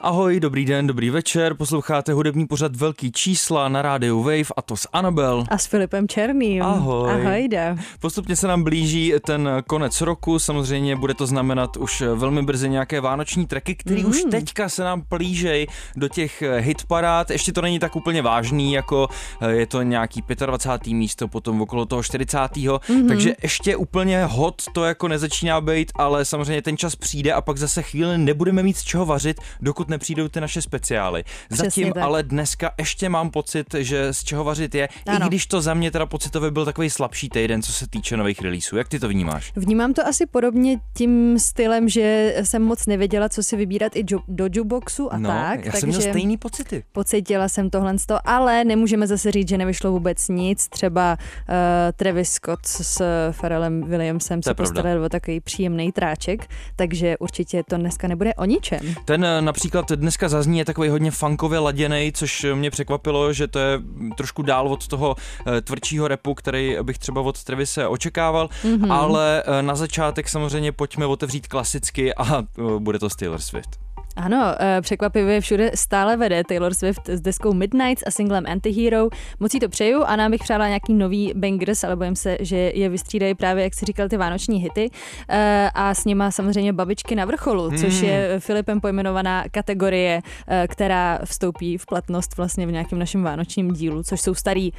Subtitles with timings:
[0.00, 4.76] Ahoj, dobrý den, dobrý večer, posloucháte hudební pořad Velký čísla na rádiu Wave a to
[4.76, 5.44] s Anabel.
[5.48, 6.62] A s Filipem Černým.
[6.62, 7.10] Ahoj.
[7.10, 7.76] Ahojda.
[8.00, 13.00] Postupně se nám blíží ten konec roku, samozřejmě bude to znamenat už velmi brzy nějaké
[13.00, 14.08] vánoční treky, které mm.
[14.08, 17.30] už teďka se nám plížej do těch hitparád.
[17.30, 19.08] Ještě to není tak úplně vážný, jako
[19.48, 20.92] je to nějaký 25.
[20.92, 22.38] místo, potom okolo toho 40.
[22.38, 23.08] Mm-hmm.
[23.08, 27.56] Takže ještě úplně hot to jako nezačíná být, ale samozřejmě ten čas přijde a pak
[27.56, 31.24] zase chvíli nebudeme mít z čeho vařit, dokud nepřijdou ty naše speciály.
[31.48, 32.02] Přesně Zatím tak.
[32.02, 35.26] ale dneska ještě mám pocit, že z čeho vařit je, Ano.
[35.26, 38.40] i když to za mě teda pocitově byl takový slabší týden, co se týče nových
[38.42, 38.78] releaseů.
[38.78, 39.52] Jak ty to vnímáš?
[39.56, 44.48] Vnímám to asi podobně tím stylem, že jsem moc nevěděla, co si vybírat i do
[44.52, 45.64] jukeboxu a no, tak.
[45.64, 46.84] já takže jsem měl stejný pocity.
[46.92, 50.68] pocítila jsem tohle, ale nemůžeme zase říct, že nevyšlo vůbec nic.
[50.68, 51.54] Třeba uh,
[51.96, 53.02] Travis Scott s
[53.32, 58.80] Pharrellem Williamsem se postarali o takový příjemný tráček, takže určitě to dneska nebude o ničem.
[59.04, 59.42] Ten eh,
[59.78, 63.80] například dneska zazní je takový hodně funkově laděný, což mě překvapilo, že to je
[64.16, 68.74] trošku dál od toho eh, tvrdšího repu, který bych třeba od Travise očekával, Mhm.
[68.74, 68.92] mm-hmm.
[68.92, 72.44] ale eh, na začátek samozřejmě pojďme otevřít klasicky a eh,
[72.78, 73.87] bude to Taylor Swift.
[74.18, 79.08] Ano, eh, překvapivě všude stále vede Taylor Swift s deskou Midnights a singlem Antihero.
[79.40, 82.56] Moc jí to přeju a nám bych přála nějaký nový bangers, ale bojím se, že
[82.74, 84.90] je vystřídají právě, jak si říkal, ty vánoční hity.
[85.28, 88.04] Eh, A s nima samozřejmě babičky na vrcholu, což Hmm.
[88.10, 94.02] je Filipem pojmenovaná kategorie, eh, která vstoupí v platnost vlastně v nějakém našem vánočním dílu,
[94.02, 94.72] což jsou starý,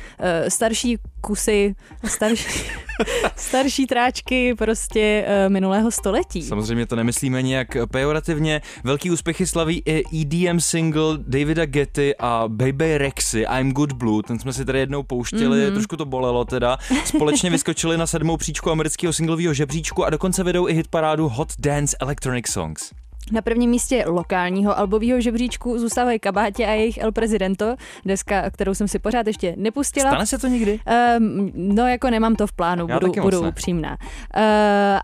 [0.48, 2.62] starší kusy, starší,
[3.36, 6.42] starší tráčky prostě minulého století.
[6.44, 8.62] Samozřejmě to nemyslíme nějak pejorativně.
[8.84, 14.24] Velký úspěchy slaví i EDM single Davida Getty a Baby Rexy I'm Good Blue.
[14.24, 15.74] Ten jsme si tady jednou pouštěli, mm-hmm.
[15.74, 16.78] trošku to bolelo teda.
[17.06, 21.98] Společně vyskočili na sedmou příčku amerického singlového žebříčku a dokonce vedou i hitparádu Hot Dance
[22.00, 22.92] Electronic Songs.
[23.32, 27.76] Na prvním místě lokálního albového žebříčku zůstávají Kabátě a jejich El Presidento,
[28.06, 30.10] deska, kterou jsem si pořád ještě nepustila.
[30.10, 30.80] Stane se to někdy?
[31.20, 33.90] Um, no jako nemám to v plánu, Já budu, budu upřímná.
[33.90, 34.44] Uh,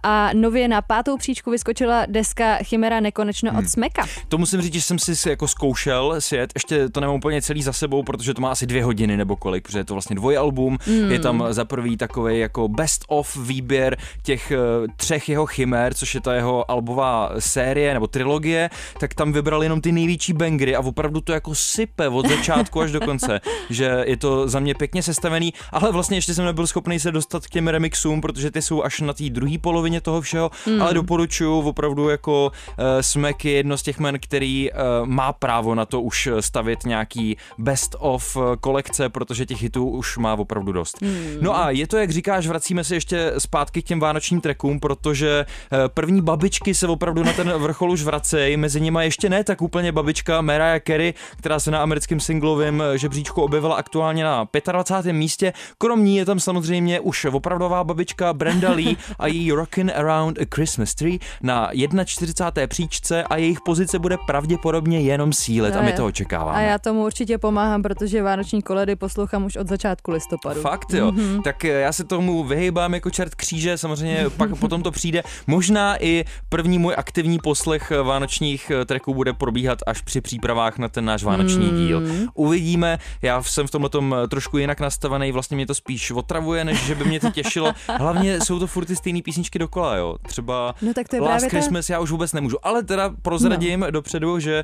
[0.03, 3.59] a nově na pátou příčku vyskočila deska Chimera nekonečno Hmm.
[3.59, 4.05] od Smeka.
[4.27, 7.73] To musím říct, že jsem si jako zkoušel sjet, ještě to nemám úplně celý za
[7.73, 11.11] sebou, protože to má asi dvě hodiny nebo kolik, protože je to vlastně dvojalbum, mm.
[11.11, 14.57] je tam za prvý takový jako best of výběr těch eh,
[14.95, 19.81] třech jeho chimer, což je ta jeho albová série nebo trilogie, tak tam vybral jenom
[19.81, 24.17] ty největší bangry a opravdu to jako sype od začátku až do konce, že je
[24.17, 27.67] to za mě pěkně sestavený, ale vlastně ještě jsem nebyl schopný se dostat k těm
[27.67, 30.81] remixům, protože ty jsou až na té druhé polovině toho všeho, mm.
[30.81, 35.75] ale doporučuju opravdu jako uh, Smack je jedno z těch men, který uh, má právo
[35.75, 40.71] na to už stavět nějaký best of eh, kolekce, protože těch hitů už má opravdu
[40.71, 41.01] dost.
[41.01, 41.37] Mm.
[41.41, 45.45] No a je to, jak říkáš, vracíme se ještě zpátky k těm vánočním trekům, protože
[45.45, 49.61] uh, první babičky se opravdu na ten vrchol už vracejí, mezi nimi ještě ne tak
[49.61, 55.13] úplně babička Mariah Carey, která se na americkém singlovém žebříčku objevila aktuálně na 25.
[55.13, 55.53] místě.
[55.77, 60.45] Krom ní je tam samozřejmě už opravdová babička Brenda Lee a její Rockin' Around a
[60.55, 61.69] Christmas Tree na
[62.05, 62.67] 41.
[62.67, 66.57] příčce a jejich pozice bude pravděpodobně jenom sílet a my to očekáváme.
[66.57, 70.61] A já tomu určitě pomáhám, protože vánoční koledy poslouchám už od začátku listopadu.
[70.61, 71.19] Fakt jo, Mhm.
[71.19, 71.41] mm-hmm.
[71.41, 75.23] tak eh, já se tomu vyhýbám jako čert kříže, samozřejmě pak potom to přijde.
[75.47, 80.87] Možná i první můj aktivní poslech vánočních eh, tracků bude probíhat až při přípravách na
[80.89, 81.77] ten náš vánoční Mm.
[81.77, 82.01] díl.
[82.33, 86.85] Uvidíme, já jsem v tomhle tom trošku jinak nastavený, vlastně mě to spíš otravuje, než
[86.85, 87.73] že by mě to těšilo.
[87.99, 90.15] Hlavně jsou to furt ty stejné písničky dokola, jo.
[90.27, 93.13] Třeba No tak to je Last právě ta- Christmas já už vůbec nemůžu, ale teda
[93.21, 93.91] prozradím no.
[93.91, 94.63] dopředu, že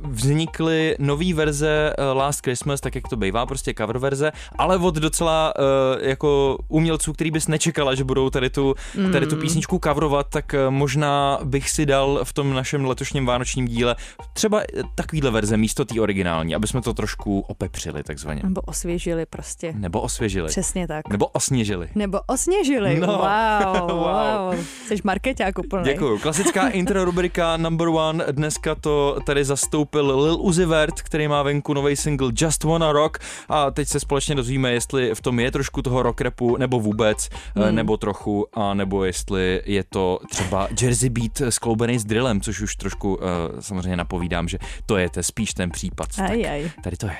[0.00, 4.76] uh, vznikly nové verze uh, Last Christmas, tak jak to bývá, prostě cover verze, ale
[4.78, 5.64] od docela uh,
[6.08, 8.74] jako umělců, který bys nečekala, že budou tady tu,
[9.12, 13.68] tady tu písničku coverovat, tak uh, možná bych si dal v tom našem letošním vánočním
[13.68, 13.96] díle
[14.32, 18.40] třeba eh, takovýhle verze místo té originální, aby jsme to trošku opepřili takzvaně.
[18.44, 19.72] Nebo osvěžili prostě.
[19.76, 20.48] Nebo osvěžili.
[20.48, 21.08] Přesně tak.
[21.08, 21.88] Nebo osněžili.
[21.94, 23.00] Nebo osněžili.
[23.00, 23.06] No.
[23.06, 23.98] Wow, Wow.
[23.98, 24.64] wow.
[24.86, 25.84] Jsi marketák úplný.
[25.84, 26.18] Děkuju.
[26.18, 28.24] Klasická intro rubrika number one.
[28.30, 33.18] Dneska to tady zastoupil Lil Uzi Vert, který má venku nový single Just Wanna Rock
[33.48, 37.28] a teď se společně dozvíme, jestli v tom je trošku toho rock rapu, nebo vůbec,
[37.56, 37.74] hmm.
[37.74, 42.29] nebo trochu, a nebo jestli je to třeba Jersey Beat skloubený s drillem.
[42.30, 43.20] Stylem, což už trošku uh,
[43.60, 46.08] samozřejmě napovídám, že to je te spíš ten případ.
[46.18, 46.70] Aj, tak aj.
[46.82, 47.16] tady to je.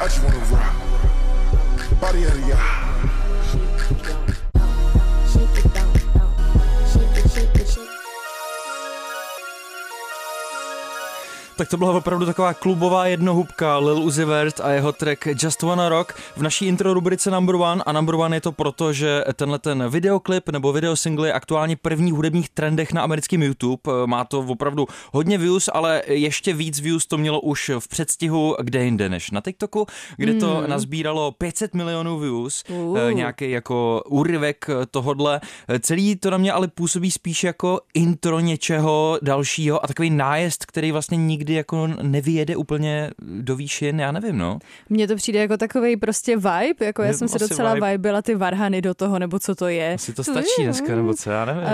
[0.00, 0.74] I just wanna rock.
[2.00, 4.21] Body of y'all.
[11.62, 15.88] Tak to byla opravdu taková klubová jednohubka Lil Uzi Vert a jeho track Just Wanna
[15.88, 19.58] Rock v naší intro rubrice Number One a Number One je to proto, že tenhle
[19.58, 23.80] ten videoklip nebo videosingle je aktuálně první v hudebních trendech na americkém YouTube.
[24.06, 28.84] Má to opravdu hodně views, ale ještě víc views to mělo už v předstihu kde
[28.84, 29.86] jinde než na TikToku,
[30.16, 30.70] kde to Hmm.
[30.70, 32.98] nazbíralo 500 milionů views, Uh.
[33.12, 35.40] nějaký jako úryvek tohodle.
[35.80, 40.92] Celý to na mě ale působí spíš jako intro něčeho dalšího a takový nájezd, který
[40.92, 44.58] vlastně nikdy jako nevyjede úplně do výšin, já nevím, no.
[44.88, 47.92] Mně to přijde jako takový prostě vibe, jako já Je jsem asi docela vibe.
[47.92, 49.94] vybila ty varhany do toho, nebo co to je.
[49.94, 51.62] Asi to stačí dneska, nebo co, já nevím.
[51.62, 51.68] Uh,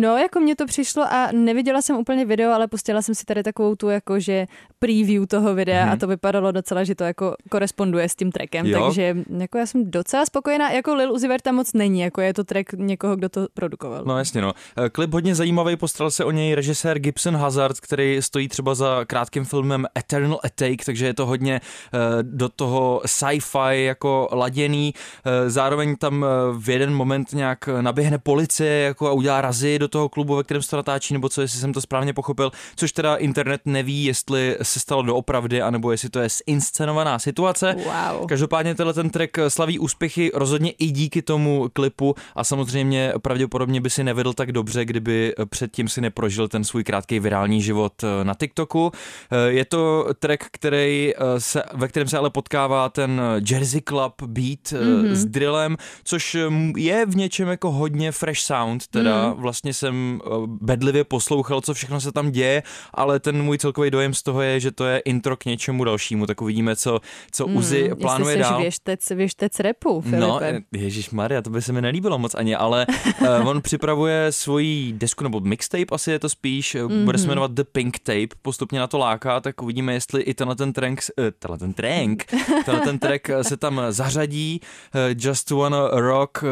[0.00, 3.42] no, jako mně to přišlo a neviděla jsem úplně video, ale pustila jsem si tady
[3.42, 4.46] takovou tu jakože
[4.82, 5.92] preview toho videa Mhm.
[5.92, 8.80] a to vypadalo docela, že to jako koresponduje s tím trackem, Jo.
[8.84, 12.34] takže jako já jsem docela spokojená, jako Lil Uzi Vert tam moc není, jako je
[12.34, 14.04] to track někoho, kdo to produkoval.
[14.04, 14.52] No jasně, no.
[14.86, 19.04] Eh, Klip hodně zajímavý, postaral se o něj režisér Gibson Hazard, který stojí třeba za
[19.04, 21.60] krátkým filmem Eternal Atake, takže je to hodně
[21.94, 24.94] eh, do toho sci-fi jako laděný.
[25.24, 26.26] Eh, Zároveň tam
[26.58, 30.62] v jeden moment nějak naběhne policie jako a udělá razy do toho klubu, ve kterém
[30.62, 34.56] se to natáčí, nebo co, jestli jsem to správně pochopil, což teda internet neví, jestli
[34.72, 37.74] se stalo doopravdy, anebo jestli to je zinscenovaná situace.
[37.74, 38.26] Wow.
[38.26, 43.90] Každopádně tenhle ten track slaví úspěchy rozhodně i díky tomu klipu a samozřejmě pravděpodobně by
[43.90, 48.34] si nevedl tak dobře, kdyby předtím si neprožil ten svůj krátký virální život eh, na
[48.34, 48.92] TikToku.
[49.30, 53.20] Eh, Je to track, který eh, se, ve kterém se ale potkává ten
[53.50, 55.12] Jersey Club beat mm-hmm.
[55.12, 59.40] s drillem, což mm, je v něčem jako hodně fresh sound, teda mm.
[59.40, 62.62] vlastně jsem bedlivě poslouchal, co všechno se tam děje,
[62.94, 66.26] ale ten můj celkový dojem z toho je, že to je intro k něčemu dalšímu,
[66.26, 67.00] tak uvidíme, co,
[67.32, 68.60] co Uzi Hmm, plánuje jestli jsi dál.
[68.60, 70.20] věštec, věštec repu, Filipe.
[70.20, 70.40] No,
[70.72, 72.86] Ježíš Maria, to by se mi nelíbilo moc ani, ale
[73.20, 77.04] uh, on připravuje svoji desku nebo mixtape, asi je to spíš, mm-hmm.
[77.04, 80.56] bude se jmenovat The Pink Tape, postupně na to láká, tak uvidíme, jestli i tenhle
[80.56, 82.24] ten track, uh, tenhle ten track,
[82.64, 84.60] tenhle ten track eh, se tam zařadí.
[84.94, 86.48] Uh, Just Wanna Rock, uh,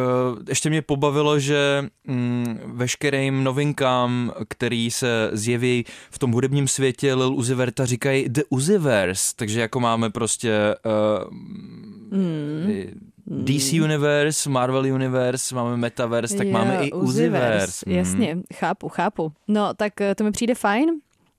[0.48, 7.34] ještě mě pobavilo, že mm, veškerým novinkám, který se zjeví v tom hudebním světě Lil
[7.34, 11.37] Uzi Verta říkají The Uziverse, takže jako máme prostě uh,
[12.12, 13.44] Mm.
[13.44, 17.85] DC Universe, Marvel Universe, máme Metaverse, tak Jo, máme i Uziverse.
[17.87, 17.97] Mm.
[17.97, 19.32] Jasně, chápu, chápu.
[19.49, 20.91] No, tak eh, to mi přijde fajn.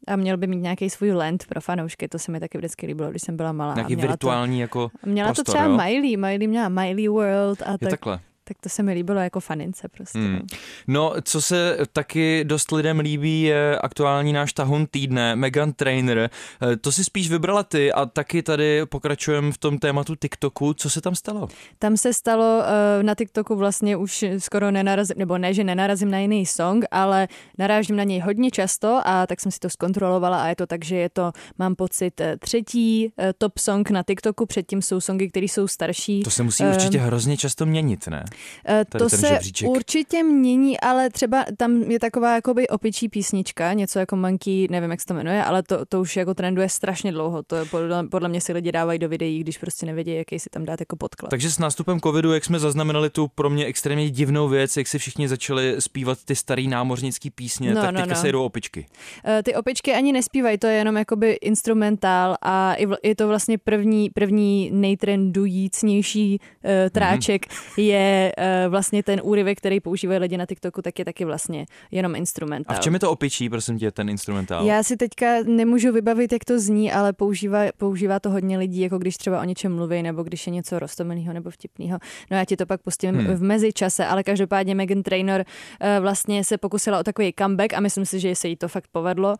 [0.07, 3.09] A měl by mít nějaký svůj land pro fanoušky, to se mi taky vždycky líbilo,
[3.09, 3.73] když jsem byla malá.
[3.75, 5.77] Nějaký měla virtuální jako to, měla prostor, to třeba jo?
[5.77, 8.19] Miley, Miley měla Miley World a Je tak, takhle.
[8.51, 10.19] Tak to se mi líbilo jako fanince prostě.
[10.19, 10.39] Hmm.
[10.87, 11.01] no.
[11.01, 16.29] No, co se taky dost lidem líbí, je aktuální náš tahun týdne, Megan Trainer.
[16.61, 20.73] Eh, To si spíš vybrala ty a taky tady pokračujeme v tom tématu TikToku.
[20.73, 21.47] Co se tam stalo?
[21.79, 26.17] Tam se stalo uh, na TikToku vlastně už skoro nenarazím, nebo ne, že nenarazím na
[26.19, 27.27] jiný song, ale
[27.57, 30.85] narážím na něj hodně často a tak jsem si to zkontrolovala a je to tak,
[30.85, 35.29] že je to, mám pocit, eh, třetí eh, top song na TikToku, předtím jsou songy,
[35.29, 36.23] které jsou starší.
[36.23, 38.25] To se musí Ehm, určitě hrozně často měnit, ne?
[38.67, 39.69] Eh, Tady to se žebříček.
[39.69, 45.01] určitě mění, ale třeba tam je taková jakoby opičí písnička, něco jako Monkey, nevím, jak
[45.01, 47.43] se to jmenuje, ale to, to už jako trenduje strašně dlouho.
[47.43, 50.49] To je podle, podle mě si lidi dávají do videí, když prostě nevědí, jaký si
[50.49, 51.29] tam dát jako podklad.
[51.29, 54.99] Takže s nástupem covidu, jak jsme zaznamenali tu pro mě extrémně divnou věc, jak si
[54.99, 58.21] všichni začali zpívat ty starý námořnický písně, No, tak no, teďka no.
[58.21, 58.85] se jdou opičky.
[59.25, 64.09] Eh, Ty opičky ani nespívají, to je jenom jakoby instrumentál a je to vlastně první,
[64.09, 67.45] první nejtrendujícnější uh, tráček
[67.77, 72.13] je uh, vlastně ten úryvek, který používají lidi na TikToku, tak je taky vlastně jenom
[72.13, 72.75] A instrumentál.
[72.75, 74.65] v čem je to opičí, prosím tě, ten instrumentál?
[74.65, 78.97] Já si teďka nemůžu vybavit, jak to zní, ale používá, používá to hodně lidí, jako
[78.97, 81.99] když třeba o něčem mluví, nebo když je něco roztomilého nebo vtipného.
[82.31, 83.25] No já ti to pak pustím Hmm.
[83.35, 88.05] v mezičase, ale každopádně Megan Trainor uh, vlastně se pokusila o takový comeback a myslím
[88.05, 89.35] si, že se jí to fakt povedlo, uh,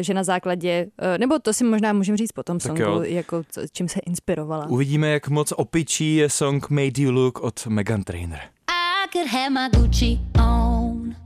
[0.00, 3.02] že na základě, uh, nebo to si možná můžeme říct po tom Tak songu, jo.
[3.02, 3.42] jako
[3.72, 4.66] čím se inspirovala.
[4.66, 8.40] Uvidíme, jak moc opičí je song Made You Look od Megan Trainer.
[8.68, 11.16] I could have my Gucci on.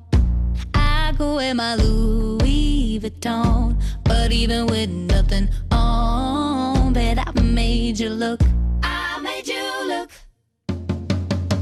[0.72, 3.78] I could wear my Louis Vuitton.
[4.04, 8.40] But even with nothing on, bet I made you look.
[8.82, 10.10] I made you look.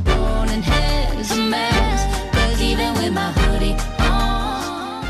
[0.07, 2.33] Morning hair's a mess.
[2.33, 3.38] Cause even with my.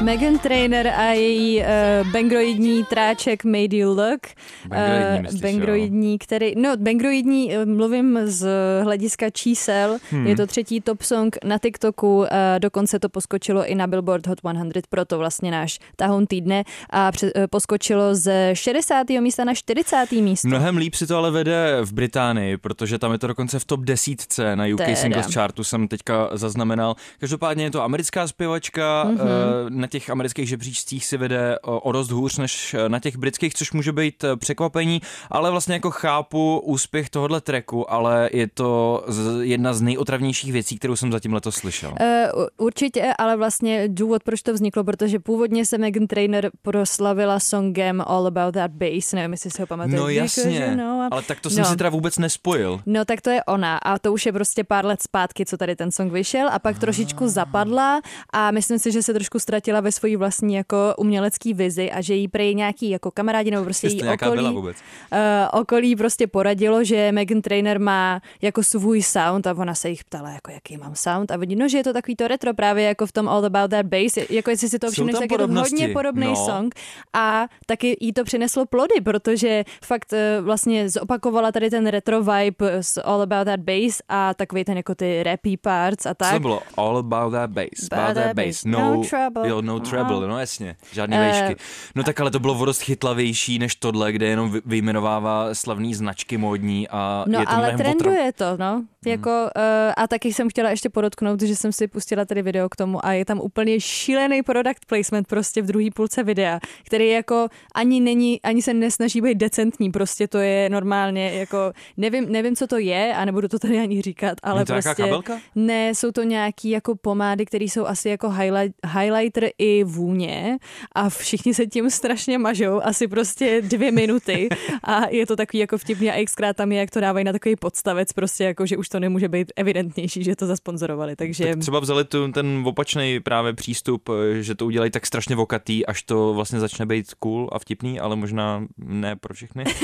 [0.02, 4.20] Megan Trainer a její uh, bengroidní tráček Made You Look.
[4.68, 8.48] Bengroidní, myslíš, bengroidní, který, no bengroidní, eh, mluvím z
[8.82, 10.26] hlediska čísel, hmm.
[10.26, 12.26] je to třetí top song na TikToku, uh,
[12.58, 17.36] dokonce to poskočilo i na Billboard Hot 100, proto vlastně náš tahoun týdne a před,
[17.36, 19.20] uh, poskočilo ze 60.
[19.20, 20.20] místa na 40.
[20.22, 20.48] místo.
[20.48, 23.80] Mnohem líp si to ale vede v Británii, protože tam je to dokonce v top
[23.80, 24.96] desítce na UK Teda.
[24.96, 26.94] Singles Chartu, jsem teďka zaznamenal.
[27.20, 29.16] Každopádně je to americká zpěvačka, Mhm.
[29.16, 29.70] mm-hmm.
[29.70, 33.72] na těch amerických žebříčcích si vede o, o dost hůř než na těch britských, což
[33.72, 39.04] může být eh, překvapení, ale vlastně jako chápu úspěch tohohle tracku, ale je to
[39.40, 41.90] jedna z nejotravnějších věcí, kterou jsem zatím letos slyšel.
[41.90, 48.02] Uh, určitě, ale vlastně důvod, proč to vzniklo, protože původně se Megan Trainer proslavila songem
[48.06, 50.02] All About That Bass, nevím, jestli si ho pamatujete.
[50.02, 51.70] No jasně, know, a- ale tak to jsem no.
[51.70, 52.80] si teda vůbec nespojil.
[52.86, 55.76] No tak to je ona a to už je prostě pár let zpátky, co tady
[55.76, 58.00] ten song vyšel a pak trošičku zapadla
[58.32, 62.14] a myslím si, že se trošku ztratila ve svojí vlastní jako umělecký vizi a že
[62.14, 64.76] jí prej nějaký jako kamarádi nebo prostě Jestli jí okolí, byla vůbec.
[65.12, 70.04] Uh, okolí prostě poradilo, že Megan Trainer má jako svůj sound a ona se jich
[70.04, 72.84] ptala, jako jaký mám sound a oni, no, že je to takový to retro právě
[72.84, 75.48] jako v tom All About That Bass, jako jestli si to všimneš, tak je to
[75.48, 76.36] hodně podobný No.
[76.36, 76.74] song
[77.12, 82.70] a taky jí to přineslo plody, protože fakt eh, vlastně zopakovala tady ten retro vibe
[82.80, 86.32] s All About That Bass a takový ten jako ty rappy parts a Co tak.
[86.34, 86.62] to bylo?
[86.76, 87.88] All about that bass.
[87.92, 88.46] About About that that bass.
[88.46, 88.64] bass.
[88.64, 89.48] No, No trouble.
[89.48, 90.76] Jo, no trouble, no jasně.
[90.92, 91.56] Žádný Eh, vejšky.
[91.94, 96.36] No tak ale to bylo dost chytlavější než tohle, kde jenom vy- vyjmenovává slavný značky
[96.38, 98.84] módní a No je to ale trenduje to, no.
[99.06, 102.76] Jako, uh, a taky jsem chtěla ještě podotknout, že jsem si pustila tady video k
[102.76, 107.48] tomu a je tam úplně šílený product placement prostě v druhé půlce videa, který jako
[107.74, 112.66] ani není, ani se nesnaží být decentní, prostě to je normálně jako, nevím, nevím co
[112.66, 115.02] to je a nebudu to tady ani říkat, ale to prostě...
[115.02, 115.38] kabelka?
[115.54, 120.58] Ne, jsou to nějaký jako pomády, které jsou asi jako highlight, highlighter i vůně
[120.92, 124.48] a všichni se tím strašně mažou, asi prostě dvě minuty
[124.84, 127.56] a je to takový jako vtipný a xkrát tam je, jak to dávají na takový
[127.56, 131.46] podstavec, prostě jako, že už to nemůže být evidentnější, že to zasponzorovali, takže...
[131.46, 135.86] Tak třeba vzali tu, ten opačný právě přístup, eh, že to udělají tak strašně vokatý,
[135.86, 139.64] až to vlastně začne být cool a vtipný, ale možná ne pro všechny.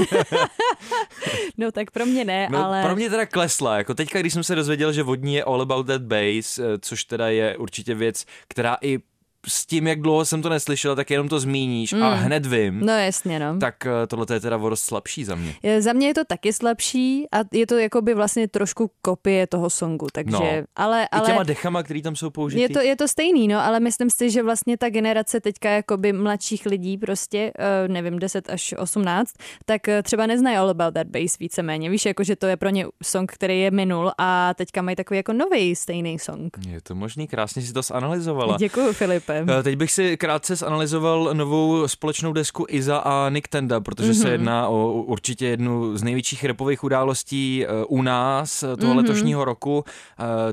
[1.59, 2.83] No tak pro mě ne, No, ale...
[2.83, 5.87] Pro mě teda klesla, jako teďka, když jsem se dozvěděl, že vodní je all about
[5.87, 8.99] that bass, eh, což teda je určitě věc, která i
[9.49, 12.03] s tím, jak dlouho jsem to neslyšel, tak jenom to zmíníš mm.
[12.03, 13.59] a hned vím, No jasně, no.
[13.59, 15.55] tak eh, tohle je teda o dost slabší za mě.
[15.63, 19.71] Je- Za mě je to taky slabší a je to jakoby vlastně trošku kopie toho
[19.71, 20.33] songu, takže...
[20.33, 20.65] No.
[20.77, 21.27] Ale, I ale...
[21.27, 22.63] těma dechama, který tam jsou použitý.
[22.63, 26.13] Je to, je to stejný, no, ale myslím si, že vlastně ta generace teďka jakoby
[26.13, 27.53] mladších lidí prostě,
[27.87, 29.31] uh, nevím, 10 až 18,
[29.65, 31.91] tak eh, třeba neznají All About That Bass víceméně.
[31.91, 35.17] Víš, jako že to je pro ně song, který je minul a teďka mají takový
[35.17, 36.57] jako nový stejný song.
[36.69, 38.57] Je to možný, krásně si to zanalizovala.
[38.59, 39.34] Děkuji, Filipe.
[39.35, 44.23] Eh, Teď bych si krátce zanalizoval novou společnou desku Iza a Nick Tenda, protože mm-hmm.
[44.23, 48.97] se jedná o určitě jednu z největších repových událostí eh, u nás eh, toho mm-hmm.
[48.97, 49.85] letošního roku.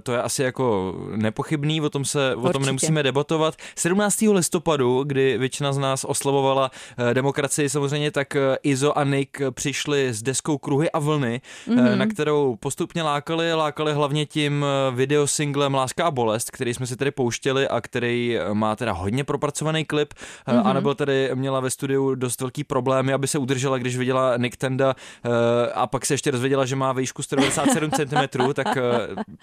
[0.03, 3.55] To je asi jako nepochybný, o tom se o tom nemusíme debatovat.
[3.75, 4.21] 17.
[4.21, 6.71] listopadu, kdy většina z nás oslavovala
[7.13, 11.95] demokracii samozřejmě, tak Izo a Nick přišli s deskou Kruhy a vlny, mm-hmm.
[11.95, 17.11] na kterou postupně lákali, lákali hlavně tím videosinglem Láska a bolest, který jsme si tedy
[17.11, 20.13] pouštěli a který eh, má teda hodně propracovaný klip.
[20.13, 20.67] Mm-hmm.
[20.67, 24.95] Anabel tady měla ve studiu dost velký problémy, aby se udržela, když viděla Nick Tenda
[25.25, 28.81] eh, a pak se ještě dozvěděla, že má výšku 197 cm, tak eh,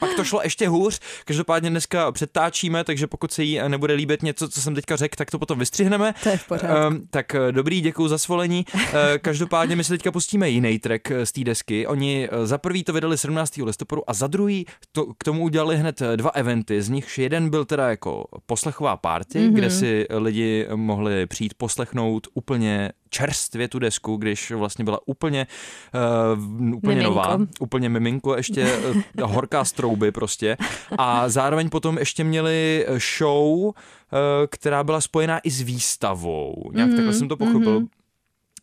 [0.01, 1.01] pak to šlo ještě hůř.
[1.25, 5.31] Každopádně dneska přetáčíme, takže pokud se jí nebude líbit něco, co jsem teďka řekl, tak
[5.31, 6.15] to potom vystřihneme.
[6.23, 6.87] To je v pořádku.
[6.89, 8.67] Um, tak eh, dobrý, děkuji za svolení.
[8.75, 11.87] Eh, Každopádně my si teďka pustíme jiný track eh, z té desky.
[11.87, 13.57] Oni eh, za prvý to vydali 17.
[13.57, 16.83] listopadu a za druhý to, k tomu udělali hned eh, dva eventy.
[16.83, 19.53] Z nichž jeden byl teda jako poslechová party, mm-hmm.
[19.53, 25.47] kde si lidi mohli přijít poslechnout úplně čerstvě tu desku, když vlastně byla úplně,
[26.37, 27.15] uh, úplně Miminko.
[27.15, 30.57] nová, úplně miminko, ještě uh, horká z trouby prostě.
[30.99, 32.87] A zároveň potom ještě měli
[33.19, 36.71] show, eh, která byla spojená i s výstavou.
[36.75, 37.81] Nějak mm, takhle jsem to pochopil.
[37.81, 37.98] Mm-hmm.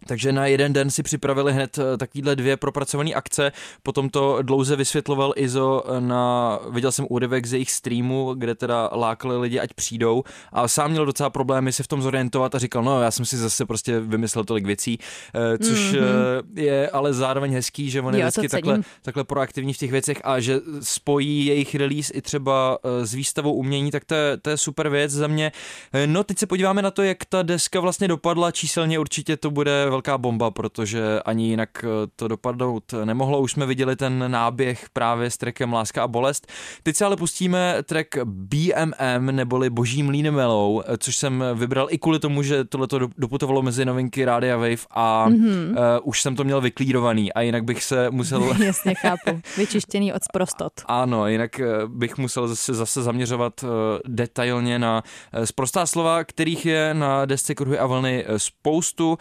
[0.08, 3.52] Takže na jeden den si připravili hned eh, takovýhle dvě propracované akce,
[3.84, 9.38] potom to dlouze vysvětloval Izo na, viděl jsem úryvek z jejich streamu, kde teda lákali
[9.38, 10.24] lidi, ať přijdou.
[10.52, 13.38] A sám měl docela problémy se v tom zorientovat a říkal, no já jsem si
[13.38, 15.00] zase prostě vymyslel tolik věcí,
[15.36, 16.44] eh, což mm-hmm.
[16.56, 20.40] je ale zároveň hezký, že on je vždycky takhle, takhle proaktivní v těch věcech a
[20.40, 24.58] že spojí jejich release i třeba eh, s výstavou umění, tak to je, to je
[24.58, 25.52] super věc za mě.
[25.94, 29.52] Eh, No teď se podíváme na to, jak ta deska vlastně dopadla, číselně určitě to
[29.52, 33.40] bude velká bomba, protože ani jinak eh, to dopadnout nemohlo.
[33.40, 36.48] Už jsme viděli ten náběh právě s trackem Láska a bolest.
[36.84, 41.98] Teď se ale pustíme track BMM, neboli Boží mlín melou, eh, což jsem vybral i
[41.98, 45.70] kvůli tomu, že tohle to doputovalo mezi novinky Rádia Wave a mm-hmm.
[45.70, 48.54] uh, už jsem to měl vyklírovaný a jinak bych se musel...
[48.66, 49.42] Jasně, chápu.
[49.58, 50.74] Vyčištěný od sprostot.
[50.86, 53.70] Ano, jinak bych musel zase, zase zaměřovat uh,
[54.08, 55.04] detailně na
[55.38, 59.18] uh, sprostá slova, kterých je na desce Kruhy a vlny spoustu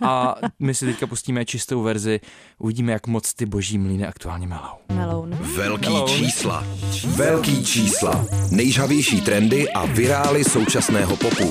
[0.00, 0.15] a
[0.58, 2.20] my si teďka pustíme čistou verzi.
[2.58, 4.78] Uvidíme, jak moc ty boží mlíny aktuálně melou.
[4.92, 5.30] Meloun.
[5.56, 6.08] Velký Meloun.
[6.08, 6.64] čísla.
[7.06, 8.26] Velký čísla.
[8.50, 11.50] Nejžavější trendy a virály současného popu.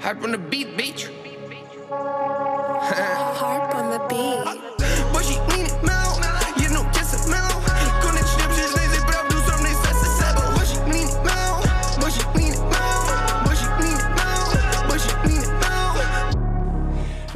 [0.00, 1.10] Harp on the beat, bitch.
[3.40, 4.59] Harp on the beat.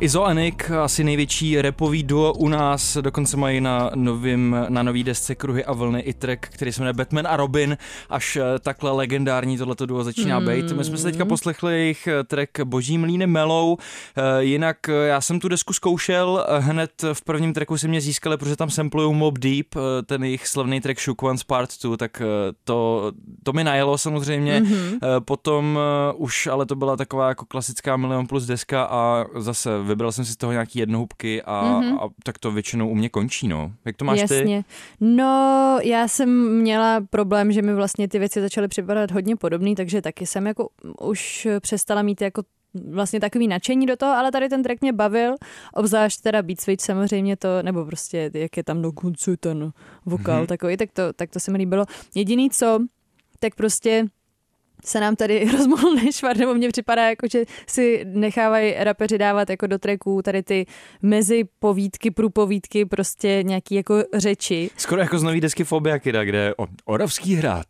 [0.05, 5.65] Izoanik, asi největší repový duo u nás, dokonce mají na, novým, na nový desce Kruhy
[5.65, 7.79] a vlny i track, který se jmenuje Batman a Robin,
[8.11, 10.47] až eh, takhle legendární tohleto duo začíná mm.
[10.47, 10.73] být.
[10.73, 13.77] My jsme se teďka poslechli jejich eh, track Boží mlíny melou,
[14.17, 18.57] eh, jinak já jsem tu desku zkoušel, hned v prvním tracku si mě získali, protože
[18.57, 19.75] tam samplují Mob Deep,
[20.07, 22.23] ten jejich slavný track Shook Once Part 2, tak
[22.65, 25.21] to, to mi najelo samozřejmě, mm-hmm.
[25.21, 25.79] potom
[26.17, 30.33] už ale to byla taková jako klasická milion plus deska a zase vybral jsem si
[30.33, 31.99] z toho nějaký jednohubky a, mm-hmm.
[32.01, 33.73] a tak to většinou u mě končí, no.
[33.85, 34.63] Jak to máš Jasně.
[34.63, 34.65] ty?
[35.01, 40.03] No, já jsem měla problém, že mi vlastně ty věci začaly připadat hodně podobný, takže
[40.03, 40.69] taky jsem jako
[41.01, 42.43] už přestala mít jako
[42.91, 45.35] vlastně takový nadšení do toho, ale tady ten track mě bavil,
[45.75, 49.73] obzvlášť teda Beat Switch samozřejmě to, nebo prostě jak je tam do konce ten
[50.07, 50.47] vokál mm-hmm.
[50.47, 51.85] takový, tak to, tak to se mi líbilo.
[52.15, 52.79] Jediný co,
[53.39, 54.07] tak prostě
[54.85, 59.67] se nám tady rozmohl nešvar, nebo mně připadá, jako, že si nechávají rapeři dávat jako
[59.67, 60.67] do tracků tady ty
[61.03, 64.71] mezi povídky, průpovídky, prostě nějaký jako řeči.
[64.77, 67.67] Skoro jako z nový desky Fobia Kida, kde o, Oravský hrad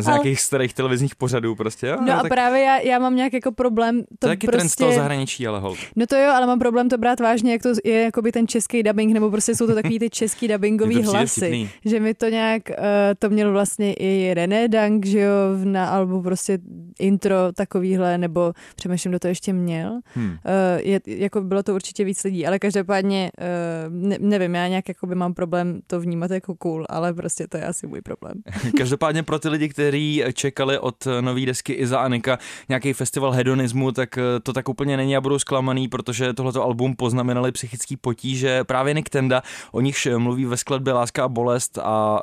[0.00, 1.86] z nějakých starých televizních pořadů prostě.
[1.86, 2.28] Jo, no a tak...
[2.28, 4.58] právě já, já mám nějak jako problém to, to je taky prostě...
[4.58, 5.78] trend z toho zahraničí, ale hold.
[5.96, 8.82] No to jo, ale mám problém to brát vážně, jak to je jakoby ten český
[8.82, 11.40] dubbing, nebo prostě jsou to takový ty český dubbingový hlasy.
[11.40, 11.70] Vtipný.
[11.84, 12.76] Že mi to nějak, uh,
[13.18, 15.32] to měl vlastně i René Dank, že jo,
[15.64, 16.58] na albu prostě
[16.98, 20.00] intro takovýhle, nebo přemýšlím, kdo to ještě měl.
[20.14, 20.30] Hmm.
[20.30, 20.36] Uh,
[20.78, 25.14] je, jako bylo to určitě víc lidí, ale každopádně uh, ne, nevím, já nějak jakoby
[25.14, 28.34] mám problém to vnímat jako cool, ale prostě to je asi můj problém.
[28.76, 32.38] Každopádně pro ty lidi, kteří čekali od nový desky Iza Anika
[32.68, 37.52] nějaký festival hedonismu, tak to tak úplně není a budou zklamaný, protože tohleto album poznamenali
[37.52, 38.64] psychický potíže.
[38.64, 39.42] Právě Nick Tenda,
[39.72, 42.22] o nichž mluví ve skladbě Láska a bolest a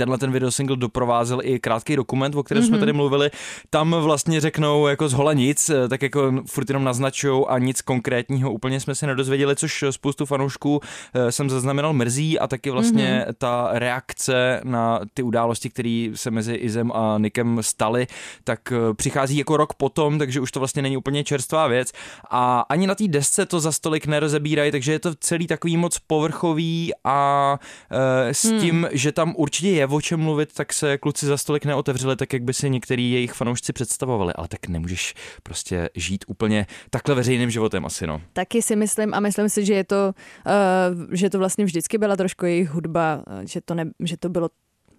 [0.00, 2.66] tenhle ten videosingle doprovázel i krátký dokument, o kterém mm-hmm.
[2.66, 2.80] jsme mhm.
[2.80, 3.30] tady mluvili.
[3.70, 7.82] Tam vlastně řeknou jako z hola nic, eh, tak jako furt jenom naznačují a nic
[7.82, 10.80] konkrétního úplně jsme se nedozvěděli, což spoustu fanoušků
[11.14, 13.34] eh, jsem zaznamenal mrzí a taky vlastně mm-hmm.
[13.38, 18.06] ta reakce na ty události, které se mezi Izem a Nikem staly,
[18.44, 21.92] tak eh, přichází jako rok potom, takže už to vlastně není úplně čerstvá věc
[22.30, 25.98] a ani na té desce to za stolik nerozebírají, takže je to celý takový moc
[25.98, 27.58] povrchový a
[27.90, 28.60] e, s hmm.
[28.60, 32.32] tím, že tam určitě je o čem mluvit, tak se kluci za stolik neotevřeli tak,
[32.32, 37.50] jak by si některý jejich fanoušci představovali, ale tak nemůžeš prostě žít úplně takhle veřejným
[37.50, 38.22] životem asi, no.
[38.32, 40.14] Taky si myslím a myslím si, že je to,
[40.46, 44.28] uh, že to vlastně vždycky byla trošku jejich hudba, eh, že to, ne, že to
[44.28, 44.48] bylo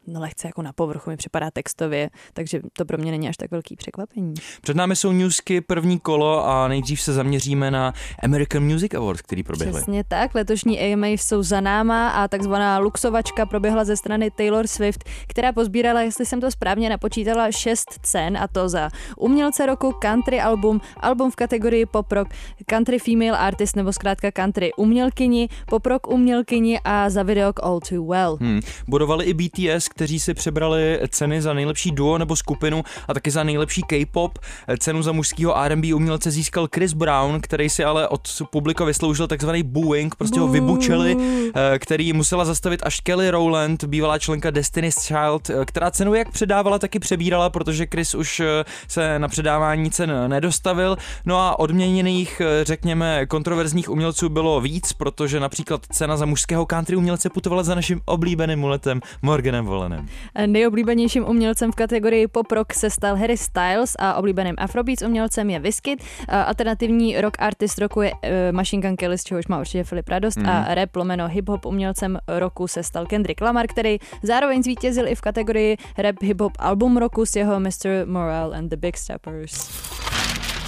[0.08, 3.76] lehce jako na povrchu mi připadá textově, takže to pro mě není až tak velký
[3.76, 4.34] překvapení.
[4.62, 9.44] Před námi jsou newsky první kolo a nejdřív se zaměříme na American Music Awards, který
[9.44, 9.74] proběhly.
[9.74, 15.04] Přesně tak, letošní AMA jsou za náma a takzvaná luxovačka proběhla ze strany Taylor Swift,
[15.28, 20.42] která pozbírala, jestli jsem to správně napočítala, šest cen a to za umělce roku, country
[20.42, 22.28] album, album v kategorii pop rock,
[22.66, 28.06] country female artist nebo zkrátka country umělkyni, pop rock umělkyni a za video All Too
[28.06, 28.38] Well.
[28.42, 28.60] Hmm.
[28.88, 33.44] Budovali i BTS, kteří si přebrali ceny za nejlepší duo nebo skupinu a taky za
[33.44, 34.40] nejlepší K-pop.
[34.80, 39.64] Cenu za mužského R&B umělce získal Chris Brown, který si ale od publika vysloužil takzvaný
[39.64, 41.18] booing, prostě ho vybučeli,
[41.56, 46.32] eh, který musela zastavit až Kelly Rowland, bývalá členka Destiny's Child, eh, která cenu jak
[46.32, 50.98] předávala, taky přebírala, protože Chris už eh, se na předávání cen nedostavil.
[51.26, 57.30] No a odměněných, řekněme, kontroverzních umělců bylo víc, protože například cena za mužského country umělce
[57.30, 59.81] putovala za naším oblíbeným muletem Morganem Wall.
[59.82, 60.08] Timberlanem.
[60.46, 65.60] Nejoblíbenějším umělcem v kategorii pop rock se stal Harry Styles a oblíbeným Afrobeats umělcem je
[65.60, 66.04] Wizkid.
[66.28, 68.20] Alternativní rock artist roku je uh,
[68.52, 70.50] Machine Gun Kelly, z čehož má určitě Filip radost mm.
[70.50, 75.22] a rap lomeno hip-hop umělcem roku se stal Kendrick Lamar, který zároveň zvítězil i v
[75.22, 78.06] kategorii rap hip-hop album roku s jeho Mr.
[78.06, 79.72] Morale and the Big Steppers.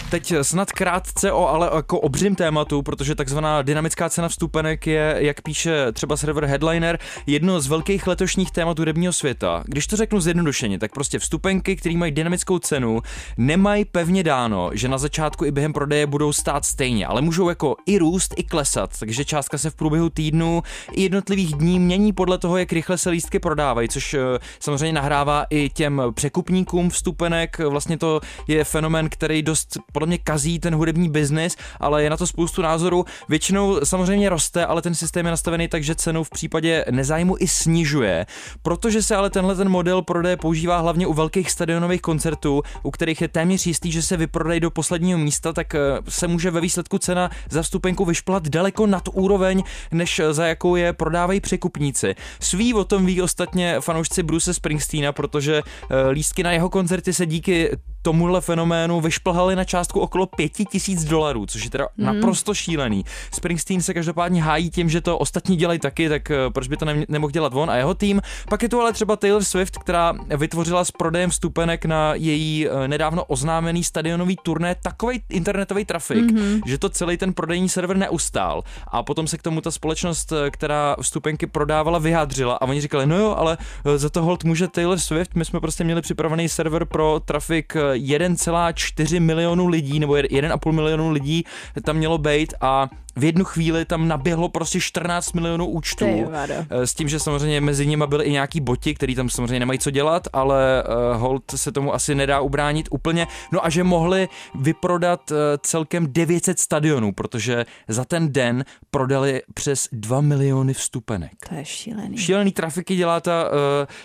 [0.09, 5.41] Teď snad krátce o ale jako obřím tématu, protože takzvaná dynamická cena vstupenek je, jak
[5.41, 9.63] píše třeba server Headliner, jedno z velkých letošních témat hudebního světa.
[9.65, 13.01] Když to řeknu zjednodušeně, tak prostě vstupenky, které mají dynamickou cenu,
[13.37, 17.75] nemají pevně dáno, že na začátku i během prodeje budou stát stejně, ale můžou jako
[17.85, 22.37] i růst, i klesat, takže částka se v průběhu týdnu i jednotlivých dní mění podle
[22.37, 24.19] toho, jak rychle se lístky prodávají, což eh,
[24.59, 27.57] samozřejmě nahrává i těm překupníkům vstupenek.
[27.59, 32.17] Vlastně to je fenomén, který dost podle mě kazí ten hudební biznis, ale je na
[32.17, 33.05] to spoustu názorů.
[33.29, 37.47] Většinou samozřejmě roste, ale ten systém je nastavený tak, že cenu v případě nezájmu i
[37.47, 38.25] snižuje.
[38.61, 43.21] Protože se ale tenhle ten model prodeje používá hlavně u velkých stadionových koncertů, u kterých
[43.21, 46.97] je téměř jistý, že se vyprodají do posledního místa, tak eh, se může ve výsledku
[46.97, 52.15] cena za vstupenku vyšplat daleko nad úroveň, než za jakou je prodávají překupníci.
[52.39, 57.25] Sví o tom ví ostatně fanoušci Bruce Springsteena, protože eh, lístky na jeho koncerty se
[57.25, 57.69] díky
[58.03, 62.05] tomuhle fenoménu vyšplhali na částku okolo 5000 dolarů, což je teda mm.
[62.05, 63.05] naprosto šílený.
[63.31, 66.85] Springsteen se každopádně hájí tím, že to ostatní dělají taky, tak eh, proč by to
[67.07, 68.21] nemohl dělat on a jeho tým.
[68.49, 72.87] Pak je tu ale třeba Taylor Swift, která vytvořila s prodejem vstupenek na její eh,
[72.87, 76.61] nedávno oznámený stadionový turné takový internetový trafik, mm-hmm.
[76.65, 78.63] že to celý ten prodejní server neustál.
[78.87, 83.05] A potom se k tomu ta společnost, eh, která vstupenky prodávala, vyjádřila a oni říkali,
[83.05, 83.57] no jo, ale
[83.95, 89.19] za to hold může Taylor Swift, my jsme prostě měli připravený server pro trafik 1,4
[89.19, 91.43] milionu lidí nebo 1,5 milionu lidí
[91.83, 96.05] tam mělo být a v jednu chvíli tam naběhlo prostě 14 milionů účtů.
[96.33, 99.79] Eh, s tím, že samozřejmě mezi nimi byly i nějaký boti, který tam samozřejmě nemají
[99.79, 103.27] co dělat, ale uh, Holt se tomu asi nedá ubránit úplně.
[103.51, 109.87] No a že mohli vyprodat uh, celkem 900 stadionů, protože za ten den prodali přes
[109.91, 111.31] 2 miliony vstupenek.
[111.49, 112.17] To je šílený.
[112.17, 113.57] Šílený trafiky dělá ta uh,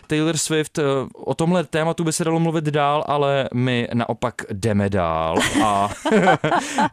[0.07, 0.79] Taylor Swift.
[1.13, 5.39] O tomhle tématu by se dalo mluvit dál, ale my naopak jdeme dál.
[5.65, 5.89] A,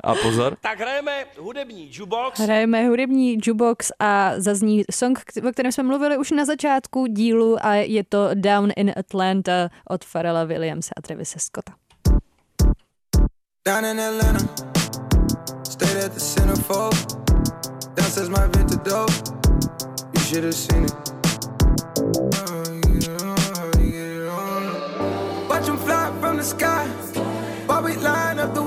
[0.04, 0.58] a pozor.
[0.62, 2.39] Tak hrajeme hudební jukebox.
[2.39, 7.74] Hrajeme hudební jukebox a zazní song, o kterém jsme mluvili už na začátku dílu a
[7.74, 11.74] je to Down in Atlanta od Pharrella Williamsa a Travise Scotta.
[13.67, 14.45] Down in Atlanta,
[15.63, 16.95] stayed at the centerfold.
[17.95, 19.13] Downstairs my Victor dope,
[20.13, 20.93] you should have seen it.
[21.98, 22.75] Watch
[26.45, 26.88] the sky,
[27.65, 28.62] while we line up the